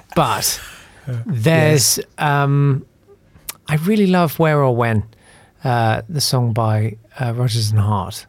but 0.16 0.60
there's, 1.24 2.00
um, 2.18 2.84
I 3.68 3.76
really 3.76 4.06
love 4.06 4.38
"Where 4.38 4.60
or 4.62 4.74
When," 4.76 5.04
uh, 5.64 6.02
the 6.08 6.20
song 6.20 6.52
by 6.52 6.96
uh, 7.20 7.32
Rodgers 7.34 7.70
and 7.70 7.80
Hart. 7.80 8.26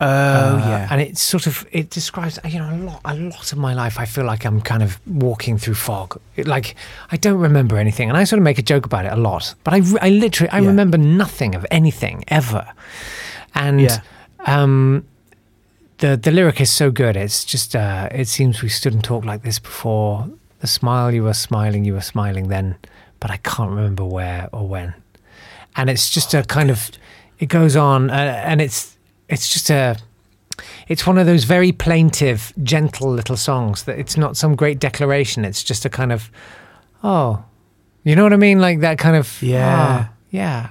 Oh, 0.00 0.06
Uh, 0.06 0.58
yeah. 0.68 0.88
and 0.90 1.00
it 1.00 1.16
sort 1.16 1.46
of 1.46 1.64
it 1.70 1.88
describes 1.90 2.38
you 2.44 2.58
know 2.58 2.70
a 2.74 2.78
lot 2.78 3.00
a 3.04 3.14
lot 3.14 3.52
of 3.52 3.58
my 3.58 3.72
life. 3.74 4.00
I 4.02 4.06
feel 4.06 4.24
like 4.24 4.44
I'm 4.44 4.60
kind 4.60 4.82
of 4.82 4.98
walking 5.06 5.58
through 5.58 5.74
fog. 5.76 6.20
It, 6.36 6.46
like 6.48 6.74
I 7.12 7.16
don't 7.16 7.38
remember 7.40 7.76
anything, 7.78 8.08
and 8.08 8.18
I 8.18 8.24
sort 8.24 8.38
of 8.38 8.44
make 8.44 8.58
a 8.58 8.62
joke 8.74 8.84
about 8.86 9.04
it 9.06 9.12
a 9.12 9.16
lot. 9.16 9.54
But 9.64 9.74
I, 9.74 9.80
I 10.06 10.10
literally 10.10 10.50
I 10.50 10.58
Yeah. 10.60 10.68
remember 10.68 10.98
nothing 10.98 11.54
of 11.54 11.64
anything 11.70 12.24
ever, 12.28 12.66
and 13.54 13.80
Yeah. 13.80 14.00
um, 14.46 15.04
the 15.98 16.16
the 16.16 16.30
lyric 16.32 16.60
is 16.60 16.70
so 16.70 16.90
good. 16.90 17.16
It's 17.16 17.44
just 17.44 17.76
uh, 17.76 18.08
it 18.10 18.26
seems 18.28 18.60
we 18.62 18.68
stood 18.70 18.94
and 18.94 19.04
talked 19.04 19.26
like 19.26 19.42
this 19.42 19.58
before. 19.60 20.26
The 20.60 20.66
smile 20.68 21.12
you 21.14 21.22
were 21.24 21.34
smiling, 21.34 21.84
you 21.84 21.94
were 21.94 22.00
smiling 22.04 22.48
then, 22.48 22.74
but 23.22 23.30
I 23.30 23.36
can't 23.38 23.70
remember 23.70 24.04
where 24.04 24.48
or 24.52 24.66
when. 24.66 24.92
And 25.76 25.88
it's 25.88 26.10
just 26.10 26.34
a 26.34 26.42
kind 26.42 26.70
of 26.70 26.90
it 27.38 27.46
goes 27.46 27.76
on, 27.76 28.10
uh, 28.10 28.42
and 28.44 28.60
it's 28.60 28.98
it's 29.28 29.48
just 29.48 29.70
a 29.70 29.96
it's 30.88 31.06
one 31.06 31.16
of 31.18 31.26
those 31.26 31.44
very 31.44 31.70
plaintive, 31.72 32.52
gentle 32.62 33.10
little 33.10 33.36
songs 33.36 33.84
that 33.84 33.98
it's 33.98 34.16
not 34.16 34.36
some 34.36 34.56
great 34.56 34.80
declaration. 34.80 35.44
It's 35.44 35.62
just 35.62 35.84
a 35.84 35.88
kind 35.88 36.12
of 36.12 36.30
oh, 37.04 37.44
you 38.02 38.16
know 38.16 38.24
what 38.24 38.32
I 38.32 38.36
mean, 38.36 38.60
like 38.60 38.80
that 38.80 38.98
kind 38.98 39.16
of 39.16 39.40
Yeah. 39.40 39.76
ah, 40.08 40.12
yeah, 40.30 40.70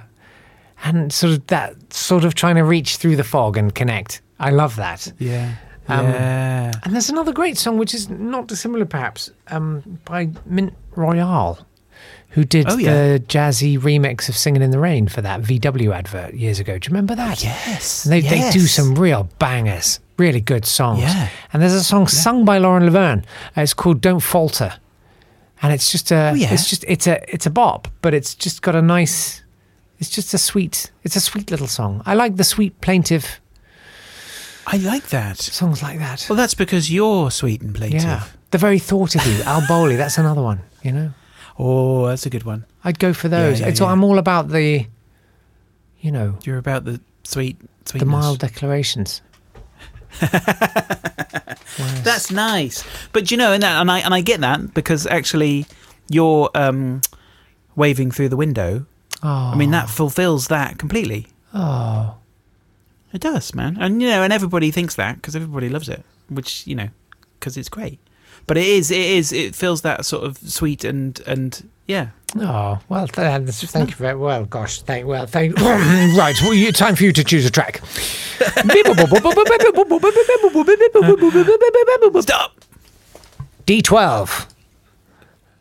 and 0.84 1.10
sort 1.12 1.32
of 1.32 1.46
that 1.46 1.92
sort 1.92 2.24
of 2.24 2.34
trying 2.34 2.56
to 2.56 2.64
reach 2.64 2.98
through 2.98 3.16
the 3.16 3.24
fog 3.24 3.56
and 3.56 3.74
connect. 3.74 4.20
I 4.38 4.50
love 4.50 4.76
that. 4.76 5.10
Yeah. 5.18 5.54
Um, 5.88 6.06
yeah. 6.06 6.72
And 6.84 6.92
there's 6.94 7.10
another 7.10 7.32
great 7.32 7.58
song, 7.58 7.76
which 7.78 7.94
is 7.94 8.08
not 8.08 8.46
dissimilar, 8.46 8.84
perhaps, 8.84 9.30
um, 9.48 9.98
by 10.04 10.28
Mint 10.46 10.74
Royale, 10.94 11.66
who 12.32 12.44
did 12.44 12.68
Oh, 12.68 12.76
yeah. 12.76 12.92
the 13.14 13.20
jazzy 13.20 13.78
remix 13.78 14.28
of 14.28 14.36
"Singing 14.36 14.62
in 14.62 14.70
the 14.70 14.78
Rain" 14.78 15.06
for 15.08 15.20
that 15.22 15.40
VW 15.42 15.94
advert 15.94 16.34
years 16.34 16.58
ago. 16.60 16.78
Do 16.78 16.86
you 16.86 16.90
remember 16.92 17.14
that? 17.14 17.42
Yes. 17.42 18.04
And 18.04 18.12
they, 18.12 18.20
they 18.20 18.50
do 18.50 18.60
some 18.66 18.94
real 18.94 19.28
bangers, 19.38 20.00
really 20.18 20.40
good 20.40 20.64
songs. 20.66 21.00
Yeah. 21.00 21.28
And 21.52 21.62
there's 21.62 21.72
a 21.74 21.84
song 21.84 22.06
sung 22.08 22.44
by 22.44 22.58
Lauren 22.58 22.84
Laverne. 22.84 23.24
Uh, 23.56 23.62
it's 23.62 23.74
called 23.74 24.00
"Don't 24.00 24.20
Falter," 24.20 24.74
and 25.62 25.72
it's 25.72 25.90
just 25.90 26.10
a, 26.10 26.30
Oh, 26.30 26.34
yeah. 26.34 26.52
it's 26.52 26.68
just 26.70 26.84
it's 26.88 27.06
a 27.06 27.22
it's 27.32 27.46
a 27.46 27.50
bop, 27.50 27.88
but 28.02 28.14
it's 28.14 28.34
just 28.34 28.62
got 28.62 28.74
a 28.74 28.82
nice, 28.82 29.42
it's 29.98 30.10
just 30.10 30.32
a 30.34 30.38
sweet, 30.38 30.90
it's 31.04 31.16
a 31.16 31.20
sweet 31.20 31.50
little 31.50 31.66
song. 31.68 32.02
I 32.06 32.14
like 32.14 32.36
the 32.36 32.44
sweet 32.44 32.80
plaintive 32.80 33.40
I 34.66 34.76
like 34.76 35.08
that. 35.08 35.38
songs 35.38 35.82
like 35.82 35.98
that. 35.98 36.24
Well, 36.30 36.36
that's 36.36 36.54
because 36.54 36.90
you're 36.90 37.30
sweet 37.32 37.62
and 37.62 37.74
plaintive. 37.74 38.02
Yeah. 38.04 38.24
The 38.52 38.58
very 38.58 38.78
thought 38.78 39.14
of 39.16 39.26
you, 39.26 39.42
Al 39.42 39.66
Bowlly, 39.66 39.96
that's 39.96 40.18
another 40.18 40.40
one, 40.42 40.60
you 40.82 40.92
know? 40.92 41.10
Oh, 41.58 42.06
that's 42.06 42.26
a 42.26 42.30
good 42.30 42.44
one. 42.44 42.64
I'd 42.84 42.98
go 42.98 43.12
for 43.12 43.28
those. 43.28 43.60
yeah, 43.60 43.68
it's 43.68 43.80
yeah. 43.80 43.86
I'm 43.86 44.02
all 44.02 44.18
about 44.18 44.48
the 44.48 44.86
you 46.02 46.10
know, 46.10 46.36
You're 46.42 46.58
about 46.58 46.84
the 46.84 47.00
sweet, 47.22 47.56
sweet 47.84 48.00
the 48.00 48.06
mild 48.06 48.40
declarations. 48.40 49.22
That's 52.02 52.30
nice. 52.32 52.84
But 53.12 53.30
you 53.30 53.36
know, 53.36 53.52
and 53.52 53.62
that, 53.62 53.80
and 53.80 53.90
I 53.90 54.00
and 54.00 54.12
I 54.12 54.20
get 54.20 54.40
that 54.40 54.74
because 54.74 55.06
actually, 55.06 55.64
you're 56.08 56.50
um, 56.56 57.02
waving 57.76 58.10
through 58.10 58.30
the 58.30 58.36
window. 58.36 58.84
Oh. 59.22 59.28
I 59.28 59.54
mean, 59.54 59.70
that 59.70 59.88
fulfills 59.88 60.48
that 60.48 60.76
completely. 60.78 61.28
Oh. 61.54 62.16
It 63.12 63.20
does, 63.20 63.54
man. 63.54 63.78
And 63.80 64.02
you 64.02 64.08
know, 64.08 64.24
and 64.24 64.32
everybody 64.32 64.72
thinks 64.72 64.96
that 64.96 65.16
because 65.16 65.36
everybody 65.36 65.68
loves 65.68 65.88
it, 65.88 66.04
which 66.28 66.66
you 66.66 66.74
know, 66.74 66.88
because 67.38 67.56
it's 67.56 67.68
great. 67.68 68.00
But 68.46 68.56
it 68.58 68.66
is, 68.66 68.90
it 68.90 69.00
is, 69.00 69.32
it 69.32 69.54
feels 69.54 69.82
that 69.82 70.04
sort 70.04 70.24
of 70.24 70.38
sweet 70.38 70.84
and 70.84 71.20
and 71.26 71.68
yeah. 71.86 72.08
Oh, 72.36 72.80
well, 72.88 73.06
th- 73.06 73.48
uh, 73.48 73.52
thank 73.52 73.90
you 73.90 73.96
very 73.96 74.16
well. 74.16 74.46
Gosh, 74.46 74.80
thank 74.82 75.06
well, 75.06 75.26
thank. 75.26 75.58
right, 75.60 76.34
well, 76.40 76.54
you, 76.54 76.72
time 76.72 76.96
for 76.96 77.04
you 77.04 77.12
to 77.12 77.22
choose 77.22 77.44
a 77.44 77.50
track. 77.50 77.82
Stop. 82.22 82.60
D12. 83.66 84.46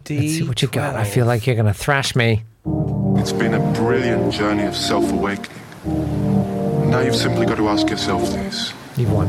Let's 0.10 0.34
see 0.34 0.44
what 0.44 0.62
you 0.62 0.68
got. 0.68 0.96
I 0.96 1.04
feel 1.04 1.26
like 1.26 1.46
you're 1.46 1.56
going 1.56 1.68
to 1.68 1.74
thrash 1.74 2.16
me. 2.16 2.44
It's 3.18 3.34
been 3.34 3.54
a 3.54 3.74
brilliant 3.74 4.34
journey 4.34 4.64
of 4.64 4.76
self 4.76 5.12
awakening. 5.12 5.60
Now 6.90 7.00
you've 7.00 7.16
simply 7.16 7.46
got 7.46 7.58
to 7.58 7.70
ask 7.70 7.90
yourself 7.90 8.24
this 8.32 8.74
You've 8.98 9.12
won. 9.12 9.28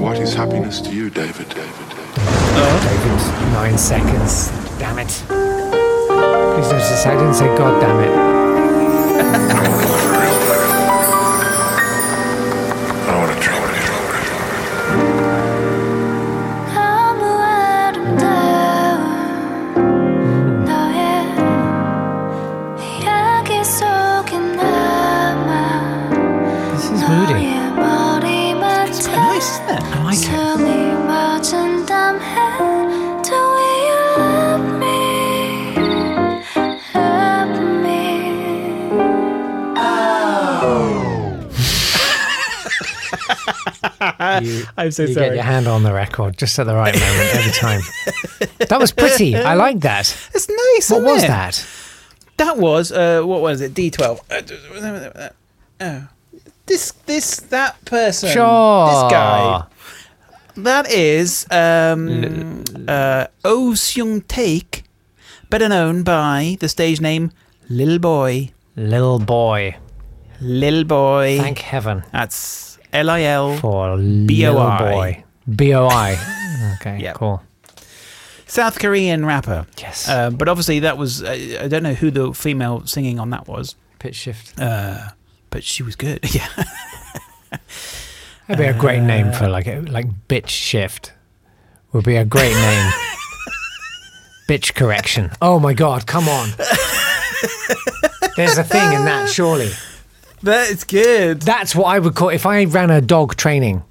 What 0.00 0.18
is 0.18 0.34
happiness 0.34 0.80
to 0.82 0.94
you, 0.94 1.08
David? 1.10 1.48
David, 1.48 1.83
David? 2.84 3.04
David, 3.04 3.52
nine 3.52 3.78
seconds. 3.78 4.50
Damn 4.78 4.98
it. 4.98 5.08
Please 6.54 6.70
notice 6.70 7.06
I 7.06 7.14
didn't 7.14 7.34
say 7.34 7.46
God 7.56 7.80
damn 7.80 8.00
it. 8.00 8.10
I 12.96 13.06
don't 13.06 13.18
want 13.20 13.32
to 13.32 13.38
drink 13.42 13.64
anymore. 13.64 14.04
This 26.72 26.84
is 26.90 27.00
moody. 27.08 27.46
It's 28.88 29.06
nice, 29.08 29.50
isn't 29.54 29.70
it? 29.70 29.82
I 29.82 29.84
like 30.04 30.18
it. 30.18 30.93
You, 44.00 44.64
I'm 44.76 44.90
so 44.90 45.04
you 45.04 45.14
sorry. 45.14 45.26
get 45.28 45.34
your 45.34 45.44
hand 45.44 45.66
on 45.66 45.82
the 45.82 45.92
record 45.92 46.36
just 46.36 46.58
at 46.58 46.66
the 46.66 46.74
right 46.74 46.94
moment 46.94 47.34
every 47.34 47.52
time. 47.52 47.80
That 48.68 48.80
was 48.80 48.92
pretty. 48.92 49.36
I 49.36 49.54
like 49.54 49.80
that. 49.80 50.06
It's 50.34 50.48
nice. 50.48 50.90
What 50.90 51.02
was 51.02 51.24
it? 51.24 51.28
that? 51.28 51.66
That 52.38 52.56
was 52.56 52.90
uh, 52.92 53.22
what 53.22 53.40
was 53.40 53.60
it? 53.60 53.74
D 53.74 53.90
twelve. 53.90 54.20
Uh, 54.30 55.28
oh. 55.80 56.08
This 56.66 56.92
this 57.06 57.36
that 57.36 57.84
person. 57.84 58.30
Sure. 58.30 58.86
This 58.86 59.12
guy. 59.12 59.64
That 60.56 60.90
is 60.90 61.46
um, 61.50 62.64
uh, 62.88 63.26
Oh 63.44 63.72
Seung 63.74 64.22
Taek, 64.24 64.82
better 65.50 65.68
known 65.68 66.04
by 66.04 66.56
the 66.60 66.68
stage 66.68 67.00
name 67.00 67.32
Little 67.68 67.98
boy. 67.98 68.52
Little 68.76 69.18
boy. 69.18 69.76
Little 70.40 70.84
boy. 70.84 71.38
Thank 71.38 71.58
heaven 71.58 72.04
That's 72.12 72.73
L 72.94 73.10
I 73.10 73.22
L. 73.22 73.56
for 73.58 73.96
B.O.I.. 73.98 74.50
little 74.52 74.92
boy. 74.92 75.24
B 75.54 75.74
O 75.74 75.86
I. 75.88 76.16
Okay, 76.80 76.98
Yep. 76.98 77.16
cool. 77.16 77.42
South 78.46 78.78
Korean 78.78 79.26
rapper. 79.26 79.66
Yes. 79.78 80.08
Uh, 80.08 80.30
but 80.30 80.48
obviously, 80.48 80.80
that 80.80 80.96
was. 80.96 81.22
Uh, 81.22 81.58
I 81.60 81.68
don't 81.68 81.82
know 81.82 81.94
who 81.94 82.10
the 82.10 82.32
female 82.32 82.86
singing 82.86 83.18
on 83.18 83.30
that 83.30 83.46
was. 83.48 83.74
Pitch 83.98 84.14
shift. 84.14 84.58
Uh, 84.60 85.10
but 85.50 85.62
she 85.64 85.82
was 85.82 85.96
good. 85.96 86.20
Yeah. 86.34 86.48
That'd 88.48 88.62
be 88.62 88.68
a 88.68 88.78
great 88.78 89.00
name 89.02 89.32
for 89.32 89.48
like 89.48 89.66
a, 89.66 89.80
like 89.80 90.06
bitch 90.28 90.48
shift. 90.48 91.12
Would 91.92 92.04
be 92.04 92.16
a 92.16 92.24
great 92.24 92.54
name. 92.54 92.92
bitch 94.48 94.74
correction. 94.74 95.30
Oh 95.40 95.58
my 95.58 95.72
god, 95.72 96.06
come 96.06 96.28
on. 96.28 96.50
There's 98.36 98.58
a 98.58 98.64
thing 98.64 98.92
in 98.92 99.04
that, 99.06 99.30
surely. 99.32 99.70
That 100.44 100.70
is 100.70 100.84
good. 100.84 101.42
That's 101.42 101.74
what 101.74 101.86
I 101.86 101.98
would 101.98 102.14
call 102.14 102.28
if 102.28 102.46
I 102.46 102.64
ran 102.64 102.90
a 102.90 103.00
dog 103.00 103.36
training 103.36 103.82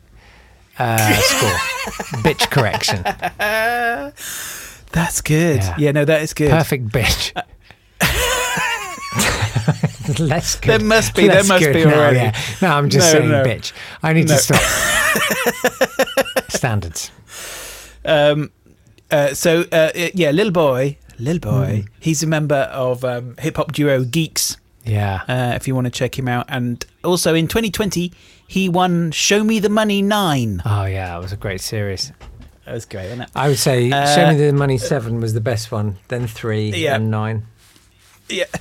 uh, 0.80 1.14
school. 1.22 1.50
bitch 2.22 2.50
correction. 2.52 3.02
That's 4.92 5.22
good. 5.22 5.58
Yeah. 5.58 5.76
Yeah, 5.80 5.92
no, 5.92 6.06
that 6.06 6.22
is 6.22 6.34
good. 6.34 6.52
Perfect 6.52 6.88
bitch. 6.90 7.32
Less 10.20 10.56
good. 10.60 10.70
There 10.70 10.80
must 10.88 11.16
be- 11.16 11.28
there 11.28 11.44
must 11.44 11.64
good 11.64 11.74
be 11.74 11.86
already. 11.86 12.18
yeah. 12.18 12.40
No, 12.62 12.68
I'm 12.70 12.90
just 12.90 13.14
No, 13.14 13.20
saying 13.20 13.32
no. 13.32 13.44
bitch. 13.44 13.72
I 14.04 14.14
need 14.14 14.28
No. 14.28 14.36
to 14.38 14.42
stop. 14.42 14.62
Standards. 16.50 17.10
Um, 18.06 18.52
uh, 19.10 19.34
so, 19.34 19.62
uh, 19.72 19.92
yeah, 20.14 20.32
Little 20.32 20.52
Boy. 20.52 20.98
Little 21.20 21.40
Boy. 21.40 21.84
Hmm. 21.88 21.94
He's 22.00 22.22
a 22.22 22.28
member 22.28 22.70
of 22.74 23.04
um, 23.06 23.36
hip 23.40 23.56
hop 23.58 23.72
duo 23.72 24.04
Geeks. 24.04 24.58
Yeah. 24.86 25.22
Uh, 25.28 25.54
if 25.56 25.68
you 25.68 25.76
want 25.76 25.86
to 25.86 25.92
check 25.92 26.18
him 26.18 26.28
out. 26.28 26.46
And 26.50 26.86
also 27.04 27.34
in 27.34 27.48
2020, 27.48 28.12
he 28.48 28.70
won 28.70 29.12
Show 29.12 29.44
Me 29.44 29.60
the 29.60 29.70
Money 29.70 30.02
9. 30.02 30.62
Oh 30.66 30.86
yeah, 30.86 31.18
it 31.18 31.22
was 31.22 31.32
a 31.32 31.38
great 31.38 31.62
series. 31.62 32.12
That 32.66 32.74
was 32.74 32.86
great, 32.86 33.04
wasn't 33.06 33.24
it? 33.24 33.30
I 33.36 33.48
would 33.50 33.58
say 33.60 33.92
Uh, 33.92 34.06
Show 34.16 34.32
Me 34.32 34.38
the 34.46 34.54
Money 34.54 34.78
Seven 34.78 35.20
was 35.20 35.34
the 35.34 35.42
best 35.42 35.72
one. 35.72 35.98
Then 36.10 36.28
three, 36.28 36.70
Yeah. 36.72 36.94
then 36.98 37.10
nine. 37.10 37.46
Yeah. 38.30 38.46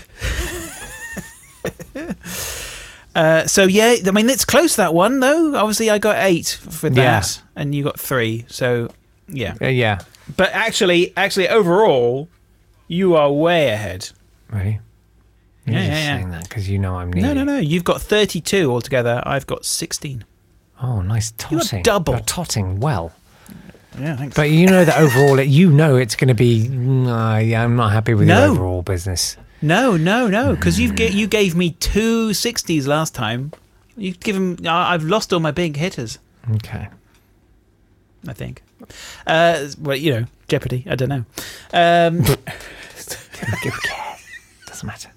Uh, 3.14 3.46
so 3.46 3.64
yeah, 3.64 3.96
I 4.06 4.11
mean 4.11 4.30
it's 4.30 4.46
close 4.46 4.76
that 4.76 4.94
one 4.94 5.20
though. 5.20 5.54
Obviously, 5.54 5.90
I 5.90 5.98
got 5.98 6.16
eight 6.24 6.58
for 6.70 6.88
that, 6.88 6.96
Yeah. 6.96 7.22
and 7.61 7.74
you 7.74 7.85
got 7.85 8.00
three. 8.00 8.46
So 8.48 8.88
yeah, 9.28 9.52
Uh, 9.61 9.66
yeah. 9.66 9.98
but 10.35 10.48
actually, 10.54 11.12
actually 11.14 11.46
overall, 11.50 12.30
you 12.88 13.14
are 13.14 13.30
way 13.30 13.68
ahead. 13.68 14.08
Ready? 14.50 14.78
You're 15.66 15.77
Yeah, 15.77 15.81
just 15.87 15.90
yeah, 15.92 15.98
yeah. 15.98 16.16
saying 16.16 16.31
that 16.31 16.42
because 16.48 16.68
you 16.68 16.79
know 16.79 16.96
I'm 16.96 17.12
needy. 17.12 17.27
No, 17.27 17.35
no, 17.35 17.44
no. 17.44 17.59
You've 17.59 17.85
got 17.85 18.01
thirty-two 18.03 18.70
altogether. 18.72 19.22
I've 19.25 19.46
got 19.46 19.64
sixteen. 19.64 20.25
Oh, 20.83 21.01
nice 21.03 21.31
totting. 21.33 21.59
You 21.59 21.62
totting. 21.64 21.83
double. 21.85 22.14
You're 22.14 22.22
totting 22.22 22.81
well. 22.81 23.12
Yeah, 23.98 24.16
thanks. 24.16 24.35
But 24.35 24.51
you 24.51 24.66
know 24.66 24.85
that 24.85 24.98
overall, 24.98 25.38
it, 25.38 25.46
you 25.48 25.70
know 25.70 25.96
it's 25.96 26.16
going 26.16 26.29
to 26.29 26.35
be. 26.35 26.66
mm, 26.68 27.07
uh, 27.07 27.38
yeah, 27.38 27.62
I'm 27.62 27.77
not 27.77 27.92
happy 27.92 28.14
with 28.14 28.27
No. 28.27 28.46
your 28.46 28.53
overall 28.55 28.83
business. 28.83 29.37
No, 29.61 29.96
no, 29.96 30.27
no. 30.29 30.57
Because 30.57 30.81
you 30.81 30.92
ga- 30.92 31.11
you 31.11 31.27
gave 31.29 31.55
me 31.55 31.70
two 31.72 32.35
sixties 32.35 32.88
last 32.88 33.14
time. 33.14 33.53
You've 33.96 34.18
given. 34.18 34.66
I've 34.66 35.05
lost 35.05 35.33
all 35.33 35.38
my 35.40 35.53
big 35.53 35.77
hitters. 35.77 36.18
Okay. 36.57 36.88
I 38.27 38.33
think. 38.33 38.62
Uh, 39.27 39.68
well, 39.81 39.96
you 39.96 40.11
know, 40.12 40.25
Jeopardy. 40.48 40.85
I 40.90 40.96
don't 40.96 41.09
know. 41.11 41.25
Um, 41.72 42.22
Doesn't 44.66 44.87
matter. 44.87 45.11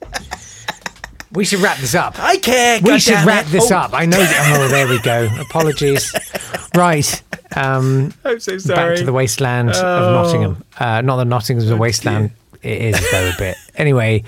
We 1.35 1.43
should 1.45 1.59
wrap 1.59 1.77
this 1.79 1.95
up. 1.95 2.17
I 2.17 2.37
care. 2.37 2.79
We 2.81 2.97
should 2.99 3.15
goddammit. 3.15 3.25
wrap 3.25 3.45
this 3.47 3.71
Oh, 3.71 3.75
up. 3.77 3.93
I 3.93 4.05
know. 4.05 4.17
Oh, 4.19 4.67
there 4.69 4.87
we 4.87 4.99
go. 5.01 5.27
Apologies. 5.39 6.13
right. 6.75 7.23
Um, 7.55 8.13
I'm 8.23 8.39
so 8.39 8.57
sorry. 8.57 8.89
back 8.91 8.97
to 8.99 9.05
the 9.05 9.13
wasteland 9.13 9.71
Oh. 9.75 9.81
of 9.81 10.25
Nottingham. 10.25 10.63
Uh, 10.79 11.01
not 11.01 11.17
that 11.17 11.25
Nottingham's 11.25 11.69
a 11.69 11.77
wasteland. 11.77 12.31
It 12.63 12.81
is 12.95 13.11
though 13.11 13.29
a 13.29 13.33
bit. 13.37 13.57
Anyway, 13.75 14.23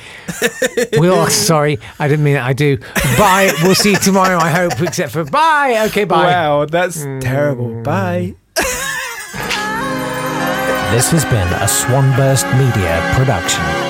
we'll. 0.93 1.25
Sorry, 1.27 1.79
I 1.97 2.07
didn't 2.07 2.23
mean 2.23 2.35
it. 2.35 2.43
I 2.43 2.53
do. 2.53 2.77
Bye. 3.17 3.51
We'll 3.63 3.73
see 3.73 3.91
you 3.93 3.97
tomorrow. 3.97 4.37
I 4.37 4.49
hope. 4.51 4.79
Except 4.79 5.11
for 5.13 5.23
bye. 5.23 5.85
Okay. 5.87 6.03
Bye. 6.03 6.25
Wow, 6.27 6.65
that's 6.65 7.01
terrible. 7.21 7.81
Bye. 7.81 8.35
This 10.93 11.09
has 11.11 11.25
been 11.25 11.47
a 11.61 11.67
Swanburst 11.67 12.45
Media 12.57 13.01
production. 13.15 13.86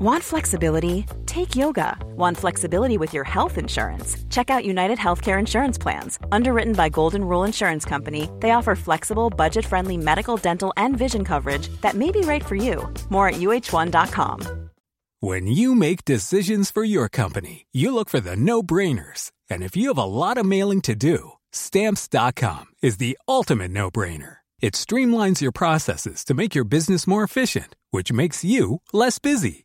Want 0.00 0.22
flexibility? 0.22 1.06
Take 1.26 1.56
yoga. 1.56 1.98
Want 2.14 2.36
flexibility 2.36 2.96
with 2.96 3.12
your 3.12 3.24
health 3.24 3.58
insurance? 3.58 4.16
Check 4.30 4.48
out 4.48 4.64
United 4.64 4.96
Healthcare 4.96 5.40
Insurance 5.40 5.76
Plans. 5.76 6.20
Underwritten 6.30 6.74
by 6.74 6.88
Golden 6.88 7.24
Rule 7.24 7.42
Insurance 7.42 7.84
Company, 7.84 8.30
they 8.38 8.52
offer 8.52 8.76
flexible, 8.76 9.28
budget 9.28 9.64
friendly 9.64 9.96
medical, 9.96 10.36
dental, 10.36 10.72
and 10.76 10.96
vision 10.96 11.24
coverage 11.24 11.66
that 11.80 11.94
may 11.94 12.12
be 12.12 12.20
right 12.20 12.46
for 12.46 12.54
you. 12.54 12.88
More 13.10 13.26
at 13.26 13.40
uh1.com. 13.40 14.70
When 15.18 15.48
you 15.48 15.74
make 15.74 16.04
decisions 16.04 16.70
for 16.70 16.84
your 16.84 17.08
company, 17.08 17.66
you 17.72 17.92
look 17.92 18.08
for 18.08 18.20
the 18.20 18.36
no 18.36 18.62
brainers. 18.62 19.32
And 19.50 19.64
if 19.64 19.76
you 19.76 19.88
have 19.88 19.98
a 19.98 20.04
lot 20.04 20.38
of 20.38 20.46
mailing 20.46 20.80
to 20.82 20.94
do, 20.94 21.32
stamps.com 21.50 22.66
is 22.82 22.98
the 22.98 23.18
ultimate 23.26 23.72
no 23.72 23.90
brainer. 23.90 24.36
It 24.60 24.74
streamlines 24.74 25.40
your 25.40 25.50
processes 25.50 26.24
to 26.26 26.34
make 26.34 26.54
your 26.54 26.62
business 26.62 27.08
more 27.08 27.24
efficient, 27.24 27.74
which 27.90 28.12
makes 28.12 28.44
you 28.44 28.80
less 28.92 29.18
busy. 29.18 29.64